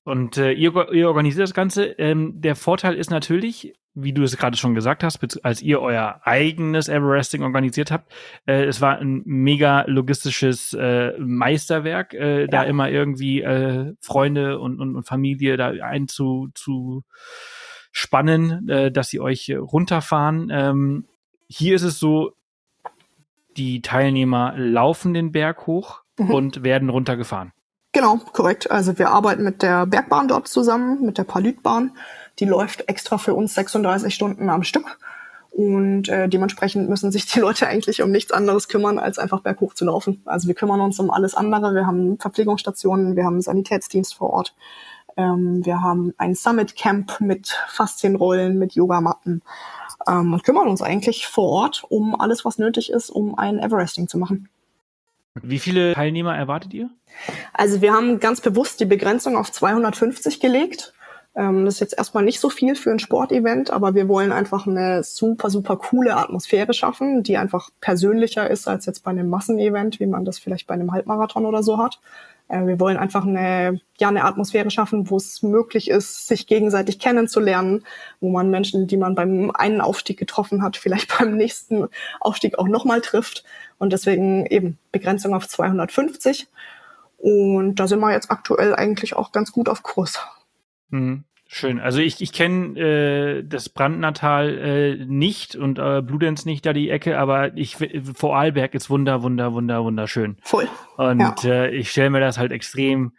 [0.03, 1.85] Und äh, ihr, ihr organisiert das Ganze.
[1.85, 6.21] Ähm, der Vorteil ist natürlich, wie du es gerade schon gesagt hast, als ihr euer
[6.23, 8.11] eigenes Everesting organisiert habt,
[8.47, 12.47] äh, es war ein mega logistisches äh, Meisterwerk, äh, ja.
[12.47, 19.55] da immer irgendwie äh, Freunde und, und, und Familie da einzuspannen, äh, dass sie euch
[19.55, 20.49] runterfahren.
[20.51, 21.05] Ähm,
[21.49, 22.31] hier ist es so,
[23.57, 26.31] die Teilnehmer laufen den Berg hoch mhm.
[26.31, 27.51] und werden runtergefahren.
[27.91, 28.69] Genau, korrekt.
[28.69, 31.91] Also wir arbeiten mit der Bergbahn dort zusammen, mit der Palütbahn.
[32.37, 34.99] Die läuft extra für uns 36 Stunden am Stück.
[35.49, 39.73] Und äh, dementsprechend müssen sich die Leute eigentlich um nichts anderes kümmern, als einfach berghoch
[39.73, 40.21] zu laufen.
[40.25, 41.73] Also wir kümmern uns um alles andere.
[41.73, 44.55] Wir haben Verpflegungsstationen, wir haben Sanitätsdienst vor Ort.
[45.17, 49.41] Ähm, wir haben ein Summit Camp mit Faszienrollen, mit Yogamatten
[50.07, 54.07] ähm, und kümmern uns eigentlich vor Ort um alles, was nötig ist, um ein Everesting
[54.07, 54.49] zu machen.
[55.41, 56.89] Wie viele Teilnehmer erwartet ihr?
[57.53, 60.93] Also wir haben ganz bewusst die Begrenzung auf 250 gelegt.
[61.35, 64.67] Ähm, das ist jetzt erstmal nicht so viel für ein Sportevent, aber wir wollen einfach
[64.67, 69.99] eine super, super coole Atmosphäre schaffen, die einfach persönlicher ist als jetzt bei einem Massenevent,
[69.99, 71.99] wie man das vielleicht bei einem Halbmarathon oder so hat.
[72.49, 76.99] Äh, wir wollen einfach eine, ja, eine Atmosphäre schaffen, wo es möglich ist, sich gegenseitig
[76.99, 77.85] kennenzulernen,
[78.19, 81.87] wo man Menschen, die man beim einen Aufstieg getroffen hat, vielleicht beim nächsten
[82.19, 83.45] Aufstieg auch nochmal trifft.
[83.77, 86.47] Und deswegen eben Begrenzung auf 250.
[87.17, 90.19] Und da sind wir jetzt aktuell eigentlich auch ganz gut auf Kurs.
[90.89, 91.23] Mhm.
[91.51, 91.79] Schön.
[91.79, 96.91] Also ich, ich kenne äh, das Brandnatal äh, nicht und äh, Bludenz nicht da die
[96.91, 97.75] Ecke, aber ich
[98.13, 100.37] Vorarlberg ist wunder, wunder, wunder, wunderschön.
[100.43, 100.69] Voll.
[100.97, 101.51] Und ja.
[101.51, 103.13] äh, ich stelle mir das halt extrem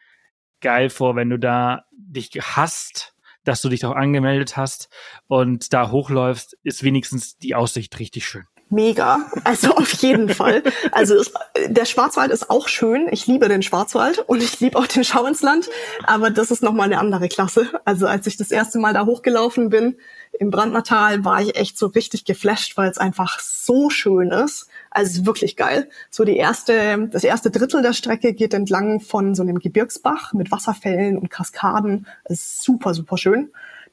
[0.61, 4.91] geil vor, wenn du da dich hast, dass du dich auch angemeldet hast
[5.26, 9.27] und da hochläufst, ist wenigstens die Aussicht richtig schön mega.
[9.45, 10.62] Also auf jeden Fall.
[10.93, 11.33] Also es,
[11.66, 13.09] der Schwarzwald ist auch schön.
[13.11, 15.68] Ich liebe den Schwarzwald und ich liebe auch den Schau ins Land.
[16.05, 17.68] Aber das ist nochmal eine andere Klasse.
[17.85, 19.97] Also als ich das erste Mal da hochgelaufen bin
[20.39, 24.68] im Brandnertal, war ich echt so richtig geflasht, weil es einfach so schön ist.
[24.91, 25.89] Also wirklich geil.
[26.11, 30.51] So die erste, das erste Drittel der Strecke geht entlang von so einem Gebirgsbach mit
[30.51, 32.07] Wasserfällen und Kaskaden.
[32.25, 33.51] Ist super, super schön.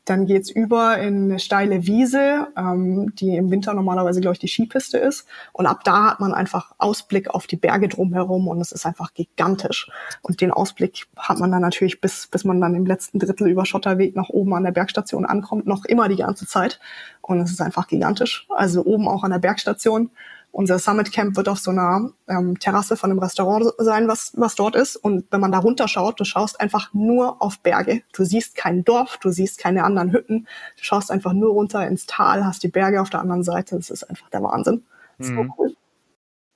[0.07, 4.47] Dann geht's über in eine steile Wiese, ähm, die im Winter normalerweise, glaube ich, die
[4.47, 5.27] Skipiste ist.
[5.51, 9.13] Und ab da hat man einfach Ausblick auf die Berge drumherum und es ist einfach
[9.13, 9.91] gigantisch.
[10.21, 13.65] Und den Ausblick hat man dann natürlich, bis, bis man dann im letzten Drittel über
[13.65, 16.79] Schotterweg nach oben an der Bergstation ankommt, noch immer die ganze Zeit.
[17.21, 18.47] Und es ist einfach gigantisch.
[18.49, 20.09] Also oben auch an der Bergstation
[20.57, 24.55] unser Summit Camp wird auf so einer ähm, Terrasse von einem Restaurant sein, was, was
[24.55, 24.95] dort ist.
[24.95, 28.01] Und wenn man da runterschaut, du schaust einfach nur auf Berge.
[28.11, 30.47] Du siehst kein Dorf, du siehst keine anderen Hütten.
[30.77, 33.75] Du schaust einfach nur runter ins Tal, hast die Berge auf der anderen Seite.
[33.75, 34.83] Das ist einfach der Wahnsinn.
[35.19, 35.53] So mhm.
[35.59, 35.75] cool.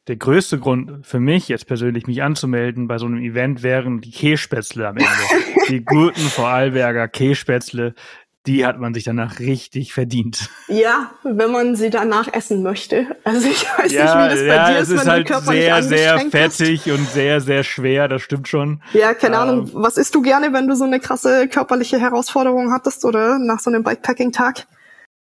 [0.08, 4.10] Der größte Grund für mich jetzt persönlich, mich anzumelden bei so einem Event, wären die
[4.10, 5.12] Kässpätzle am Ende.
[5.70, 7.94] die guten Vorarlberger Kässpätzle,
[8.48, 10.50] die hat man sich danach richtig verdient.
[10.68, 13.16] Ja, wenn man sie danach essen möchte.
[13.24, 15.84] Also ich weiß ja, nicht, wie das bei ja, dir ist, es ist halt sehr,
[15.84, 16.94] sehr fettig ist.
[16.94, 18.82] und sehr, sehr schwer, das stimmt schon.
[18.94, 22.72] Ja, keine ähm, Ahnung, was isst du gerne, wenn du so eine krasse körperliche Herausforderung
[22.72, 24.66] hattest oder nach so einem Bikepacking-Tag?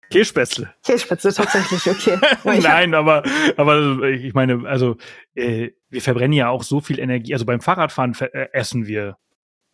[0.09, 0.73] Kässpätzle.
[0.83, 2.17] Kässpätzle tatsächlich, okay.
[2.61, 3.23] Nein, aber,
[3.57, 4.97] aber ich meine, also
[5.35, 7.33] äh, wir verbrennen ja auch so viel Energie.
[7.33, 9.17] Also beim Fahrradfahren äh, essen wir,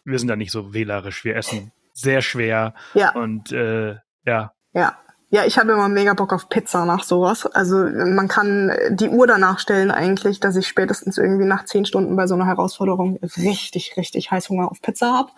[0.04, 2.74] wir sind da nicht so wählerisch, wir essen sehr schwer.
[2.94, 3.14] Ja.
[3.14, 3.96] Und äh,
[4.26, 4.54] ja.
[4.74, 4.98] Ja.
[5.32, 7.46] Ja, ich habe immer mega Bock auf Pizza nach sowas.
[7.46, 12.16] Also man kann die Uhr danach stellen eigentlich, dass ich spätestens irgendwie nach zehn Stunden
[12.16, 15.30] bei so einer Herausforderung richtig, richtig Heißhunger auf Pizza habe.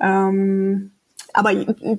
[0.00, 0.92] Ähm,
[1.34, 1.52] aber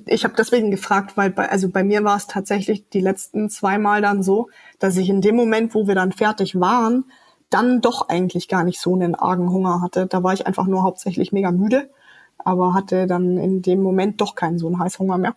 [0.06, 4.02] ich, habe deswegen gefragt, weil bei, also bei mir war es tatsächlich die letzten zweimal
[4.02, 4.48] dann so,
[4.80, 7.04] dass ich in dem Moment, wo wir dann fertig waren,
[7.48, 10.06] dann doch eigentlich gar nicht so einen argen Hunger hatte.
[10.06, 11.90] Da war ich einfach nur hauptsächlich mega müde,
[12.44, 15.34] aber hatte dann in dem Moment doch keinen so einen Heißhunger mehr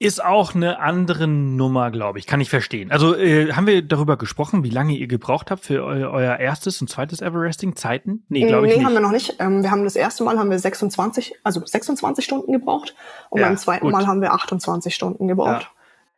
[0.00, 2.26] ist auch eine andere Nummer, glaube ich.
[2.26, 2.92] Kann ich verstehen.
[2.92, 6.80] Also äh, haben wir darüber gesprochen, wie lange ihr gebraucht habt für eu euer erstes
[6.80, 8.24] und zweites Everesting Zeiten?
[8.28, 8.86] Nee, glaube ich nee, nicht.
[8.86, 9.36] haben wir noch nicht.
[9.40, 12.94] Ähm, wir haben das erste Mal haben wir 26, also 26 Stunden gebraucht
[13.30, 13.92] und ja, beim zweiten gut.
[13.92, 15.68] Mal haben wir 28 Stunden gebraucht.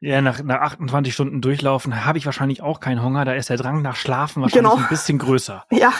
[0.01, 0.11] Ja.
[0.11, 3.25] ja nach, nach 28 Stunden durchlaufen habe ich wahrscheinlich auch keinen Hunger.
[3.25, 4.83] Da ist der Drang nach Schlafen wahrscheinlich genau.
[4.83, 5.65] ein bisschen größer.
[5.73, 5.93] Ja,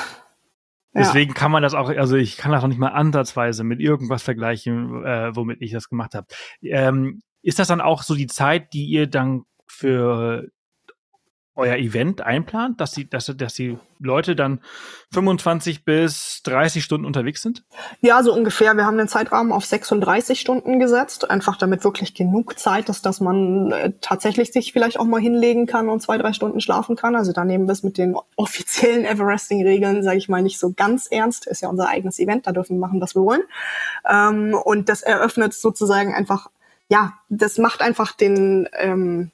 [0.93, 1.35] Deswegen ja.
[1.37, 5.05] kann man das auch, also ich kann das auch nicht mal ansatzweise mit irgendwas vergleichen,
[5.05, 6.27] äh, womit ich das gemacht habe.
[6.63, 10.49] Ähm, ist das dann auch so die Zeit, die ihr dann für
[11.61, 14.61] euer Event einplant, dass die, dass, dass die Leute dann
[15.13, 17.63] 25 bis 30 Stunden unterwegs sind?
[18.01, 18.75] Ja, so ungefähr.
[18.75, 23.21] Wir haben den Zeitrahmen auf 36 Stunden gesetzt, einfach damit wirklich genug Zeit ist, dass
[23.21, 27.15] man äh, tatsächlich sich vielleicht auch mal hinlegen kann und zwei, drei Stunden schlafen kann.
[27.15, 31.07] Also da nehmen wir es mit den offiziellen Everesting-Regeln, sage ich mal, nicht so ganz
[31.11, 31.47] ernst.
[31.47, 33.43] Ist ja unser eigenes Event, da dürfen wir machen, was wir wollen.
[34.09, 36.49] Ähm, und das eröffnet sozusagen einfach
[36.91, 39.31] ja, das macht einfach den, ähm,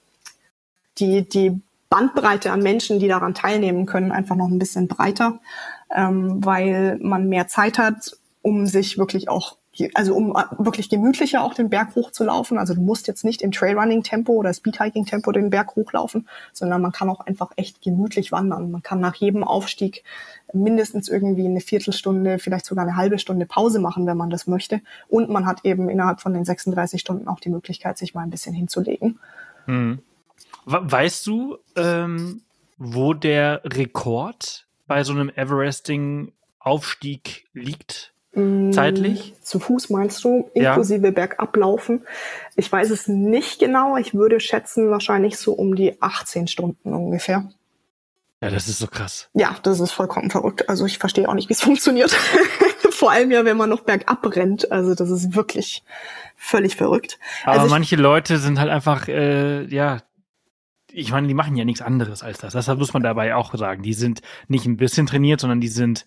[0.99, 5.41] die, die Bandbreite an Menschen, die daran teilnehmen können, einfach noch ein bisschen breiter,
[5.95, 9.57] ähm, weil man mehr Zeit hat, um sich wirklich auch
[9.95, 12.59] also um äh, wirklich gemütlicher auch den Berg hochzulaufen.
[12.59, 17.11] Also du musst jetzt nicht im Trailrunning-Tempo oder Speedhiking-Tempo den Berg hochlaufen, sondern man kann
[17.11, 18.71] auch einfach echt gemütlich wandern.
[18.71, 20.05] Man kann nach jedem Aufstieg
[20.53, 24.81] mindestens irgendwie eine Viertelstunde, vielleicht sogar eine halbe Stunde Pause machen, wenn man das möchte.
[25.09, 28.31] Und man hat eben innerhalb von den 36 Stunden auch die Möglichkeit, sich mal ein
[28.31, 29.19] bisschen hinzulegen.
[29.67, 29.99] Hm.
[30.67, 32.43] Weißt du, ähm,
[32.77, 38.13] wo der Rekord bei so einem Everesting-Aufstieg liegt?
[38.35, 39.33] Zeitlich?
[39.33, 41.13] Mm, zu Fuß meinst du, inklusive ja.
[41.13, 42.05] Bergablaufen.
[42.55, 43.97] Ich weiß es nicht genau.
[43.97, 47.49] Ich würde schätzen, wahrscheinlich so um die 18 Stunden ungefähr.
[48.43, 49.31] Ja, das ist so krass.
[49.33, 50.69] Ja, das ist vollkommen verrückt.
[50.69, 52.11] Also ich verstehe auch nicht, wie es funktioniert.
[52.91, 54.71] Vor allem ja, wenn man noch bergab rennt.
[54.71, 55.83] Also das ist wirklich
[56.37, 57.19] völlig verrückt.
[57.45, 60.03] Aber also manche Leute sind halt einfach, äh, ja,
[60.97, 62.55] ich meine, die machen ja nichts anderes als das.
[62.55, 66.07] Deshalb muss man dabei auch sagen, die sind nicht ein bisschen trainiert, sondern die sind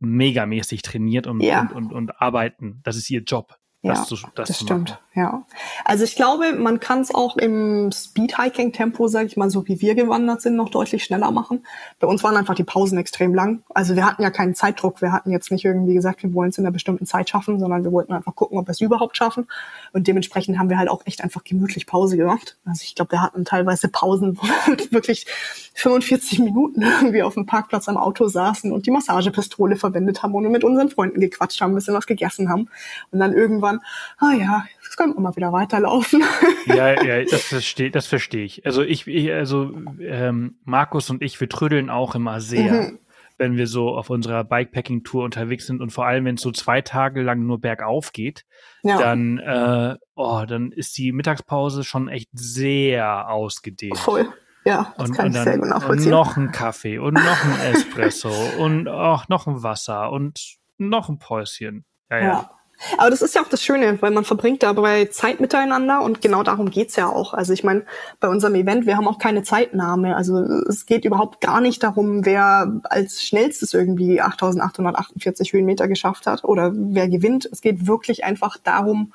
[0.00, 1.60] megamäßig trainiert und, ja.
[1.60, 2.80] und, und, und arbeiten.
[2.82, 3.58] Das ist ihr Job.
[3.82, 5.00] Das ja, zu, das, das stimmt.
[5.14, 5.44] Ja,
[5.84, 9.96] also ich glaube, man kann es auch im Speedhiking-Tempo, sage ich mal, so wie wir
[9.96, 11.66] gewandert sind, noch deutlich schneller machen.
[11.98, 13.64] Bei uns waren einfach die Pausen extrem lang.
[13.74, 15.02] Also wir hatten ja keinen Zeitdruck.
[15.02, 17.82] Wir hatten jetzt nicht irgendwie gesagt, wir wollen es in einer bestimmten Zeit schaffen, sondern
[17.82, 19.48] wir wollten einfach gucken, ob wir es überhaupt schaffen.
[19.92, 22.56] Und dementsprechend haben wir halt auch echt einfach gemütlich Pause gemacht.
[22.64, 25.26] Also ich glaube, wir hatten teilweise Pausen, wo wir wirklich
[25.74, 30.50] 45 Minuten irgendwie auf dem Parkplatz am Auto saßen und die Massagepistole verwendet haben und
[30.50, 32.68] mit unseren Freunden gequatscht haben, ein bisschen was gegessen haben.
[33.10, 33.80] Und dann irgendwann waren,
[34.18, 34.64] ah ja,
[34.96, 36.22] können wir mal wieder weiterlaufen.
[36.66, 38.64] Ja, ja, das verstehe das versteh ich.
[38.64, 42.72] Also ich, ich also ähm, Markus und ich, wir trödeln auch immer sehr.
[42.72, 42.98] Mhm
[43.38, 46.80] wenn wir so auf unserer Bikepacking-Tour unterwegs sind und vor allem, wenn es so zwei
[46.80, 48.44] Tage lang nur bergauf geht,
[48.84, 48.98] ja.
[48.98, 53.98] dann, äh, oh, dann ist die Mittagspause schon echt sehr ausgedehnt.
[53.98, 54.32] Voll.
[54.64, 56.12] Ja, das und, kann und ich sehr gut nachvollziehen.
[56.12, 61.08] Und noch ein Kaffee und noch ein Espresso und auch noch ein Wasser und noch
[61.08, 61.84] ein Päuschen.
[62.10, 62.24] Ja, ja.
[62.24, 62.50] ja.
[62.98, 66.42] Aber das ist ja auch das Schöne, weil man verbringt dabei Zeit miteinander und genau
[66.42, 67.34] darum geht's ja auch.
[67.34, 67.84] Also ich meine,
[68.20, 70.16] bei unserem Event, wir haben auch keine Zeitnahme.
[70.16, 76.44] Also es geht überhaupt gar nicht darum, wer als schnellstes irgendwie 8848 Höhenmeter geschafft hat
[76.44, 77.48] oder wer gewinnt.
[77.50, 79.12] Es geht wirklich einfach darum,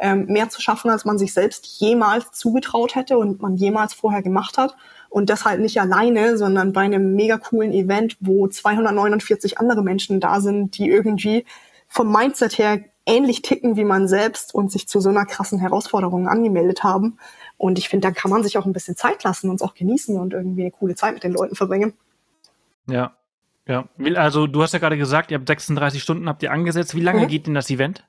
[0.00, 4.22] ähm, mehr zu schaffen, als man sich selbst jemals zugetraut hätte und man jemals vorher
[4.22, 4.74] gemacht hat.
[5.10, 10.20] Und das halt nicht alleine, sondern bei einem mega coolen Event, wo 249 andere Menschen
[10.20, 11.44] da sind, die irgendwie
[11.88, 16.28] vom Mindset her ähnlich ticken wie man selbst und sich zu so einer krassen Herausforderung
[16.28, 17.18] angemeldet haben.
[17.56, 20.18] Und ich finde, da kann man sich auch ein bisschen Zeit lassen, uns auch genießen
[20.18, 21.94] und irgendwie eine coole Zeit mit den Leuten verbringen.
[22.86, 23.12] Ja,
[23.66, 23.84] ja.
[24.16, 26.94] Also du hast ja gerade gesagt, ihr habt 36 Stunden habt ihr angesetzt.
[26.94, 27.28] Wie lange mhm.
[27.28, 28.04] geht denn das Event?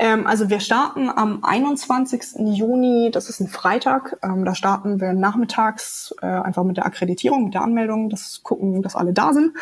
[0.00, 2.56] Ähm, also wir starten am 21.
[2.56, 4.18] Juni, das ist ein Freitag.
[4.22, 8.80] Ähm, da starten wir nachmittags äh, einfach mit der Akkreditierung, mit der Anmeldung, das gucken,
[8.80, 9.54] dass alle da sind.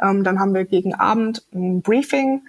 [0.00, 2.42] Ähm, dann haben wir gegen Abend ein Briefing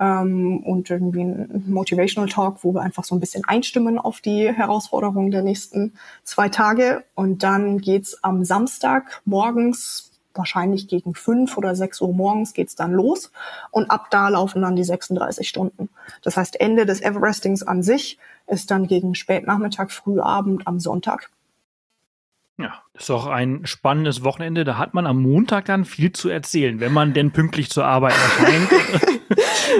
[0.00, 4.50] ähm, und irgendwie ein Motivational Talk, wo wir einfach so ein bisschen einstimmen auf die
[4.50, 5.92] Herausforderungen der nächsten
[6.24, 7.04] zwei Tage.
[7.14, 12.92] Und dann geht's am Samstag morgens wahrscheinlich gegen fünf oder sechs Uhr morgens geht's dann
[12.92, 13.32] los
[13.72, 15.90] und ab da laufen dann die 36 Stunden.
[16.22, 21.30] Das heißt, Ende des Everestings an sich ist dann gegen Spätnachmittag, Frühabend am Sonntag.
[22.58, 24.64] Ja, das ist auch ein spannendes Wochenende.
[24.64, 28.12] Da hat man am Montag dann viel zu erzählen, wenn man denn pünktlich zur Arbeit
[28.12, 28.70] erscheint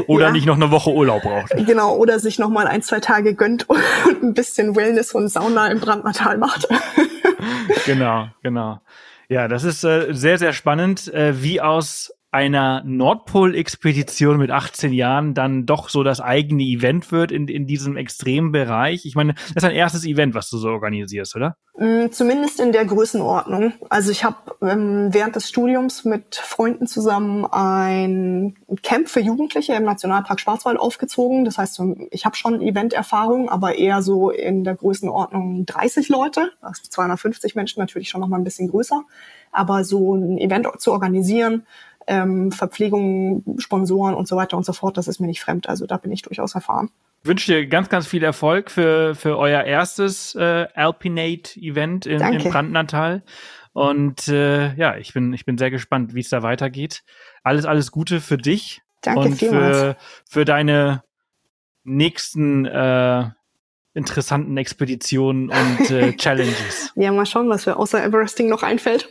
[0.06, 0.32] oder ja.
[0.32, 1.50] nicht noch eine Woche Urlaub braucht.
[1.66, 5.68] Genau, oder sich noch mal ein, zwei Tage gönnt und ein bisschen Wellness und Sauna
[5.68, 6.68] im Brandmatal macht.
[7.86, 8.80] genau, genau.
[9.28, 15.34] Ja, das ist äh, sehr, sehr spannend, äh, wie aus einer Nordpol-Expedition mit 18 Jahren
[15.34, 19.04] dann doch so das eigene Event wird in, in diesem extremen Bereich.
[19.04, 21.56] Ich meine, das ist ein erstes Event, was du so organisierst, oder?
[21.76, 23.72] Mm, zumindest in der Größenordnung.
[23.88, 29.84] Also ich habe ähm, während des Studiums mit Freunden zusammen ein Camp für Jugendliche im
[29.84, 31.44] Nationalpark Schwarzwald aufgezogen.
[31.44, 36.52] Das heißt, ich habe schon Event-Erfahrung, aber eher so in der Größenordnung 30 Leute.
[36.60, 39.02] Also 250 Menschen natürlich schon noch mal ein bisschen größer.
[39.50, 41.66] Aber so ein Event zu organisieren,
[42.10, 45.68] ähm, Verpflegung, Sponsoren und so weiter und so fort, das ist mir nicht fremd.
[45.68, 46.90] Also da bin ich durchaus erfahren.
[47.22, 52.50] Ich wünsche dir ganz, ganz viel Erfolg für, für euer erstes äh, Alpinate-Event in, im
[52.50, 53.22] Brandnatal.
[53.72, 57.04] Und äh, ja, ich bin, ich bin sehr gespannt, wie es da weitergeht.
[57.44, 59.96] Alles, alles Gute für dich Danke und für,
[60.28, 61.04] für deine
[61.84, 63.30] nächsten äh,
[63.94, 66.92] interessanten Expeditionen und äh, Challenges.
[66.94, 69.08] Ja, mal schauen, was mir außer Everesting noch einfällt.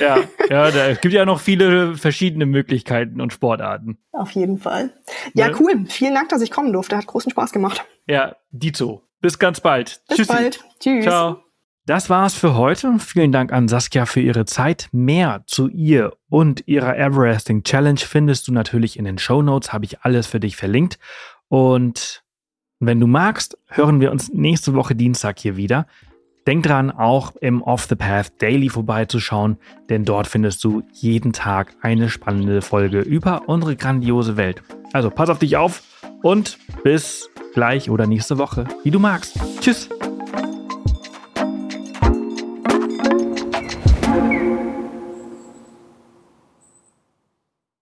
[0.00, 0.18] ja,
[0.48, 3.98] ja, da gibt ja noch viele verschiedene Möglichkeiten und Sportarten.
[4.12, 4.92] Auf jeden Fall.
[5.34, 5.56] Ja, ne?
[5.60, 5.84] cool.
[5.88, 6.96] Vielen Dank, dass ich kommen durfte.
[6.96, 7.84] Hat großen Spaß gemacht.
[8.06, 9.02] Ja, Dito.
[9.20, 10.00] Bis ganz bald.
[10.08, 10.32] Bis Tschüssi.
[10.32, 10.64] bald.
[10.80, 11.04] Tschüss.
[11.04, 11.42] Ciao.
[11.84, 12.98] Das war's für heute.
[13.00, 14.88] Vielen Dank an Saskia für ihre Zeit.
[14.92, 19.72] Mehr zu ihr und ihrer Everesting Challenge findest du natürlich in den Show Notes.
[19.72, 20.98] Habe ich alles für dich verlinkt.
[21.48, 22.21] Und
[22.82, 25.86] und wenn du magst, hören wir uns nächste Woche Dienstag hier wieder.
[26.48, 29.56] Denk dran, auch im Off the Path Daily vorbeizuschauen,
[29.88, 34.64] denn dort findest du jeden Tag eine spannende Folge über unsere grandiose Welt.
[34.92, 35.84] Also pass auf dich auf
[36.24, 39.38] und bis gleich oder nächste Woche, wie du magst.
[39.60, 39.88] Tschüss.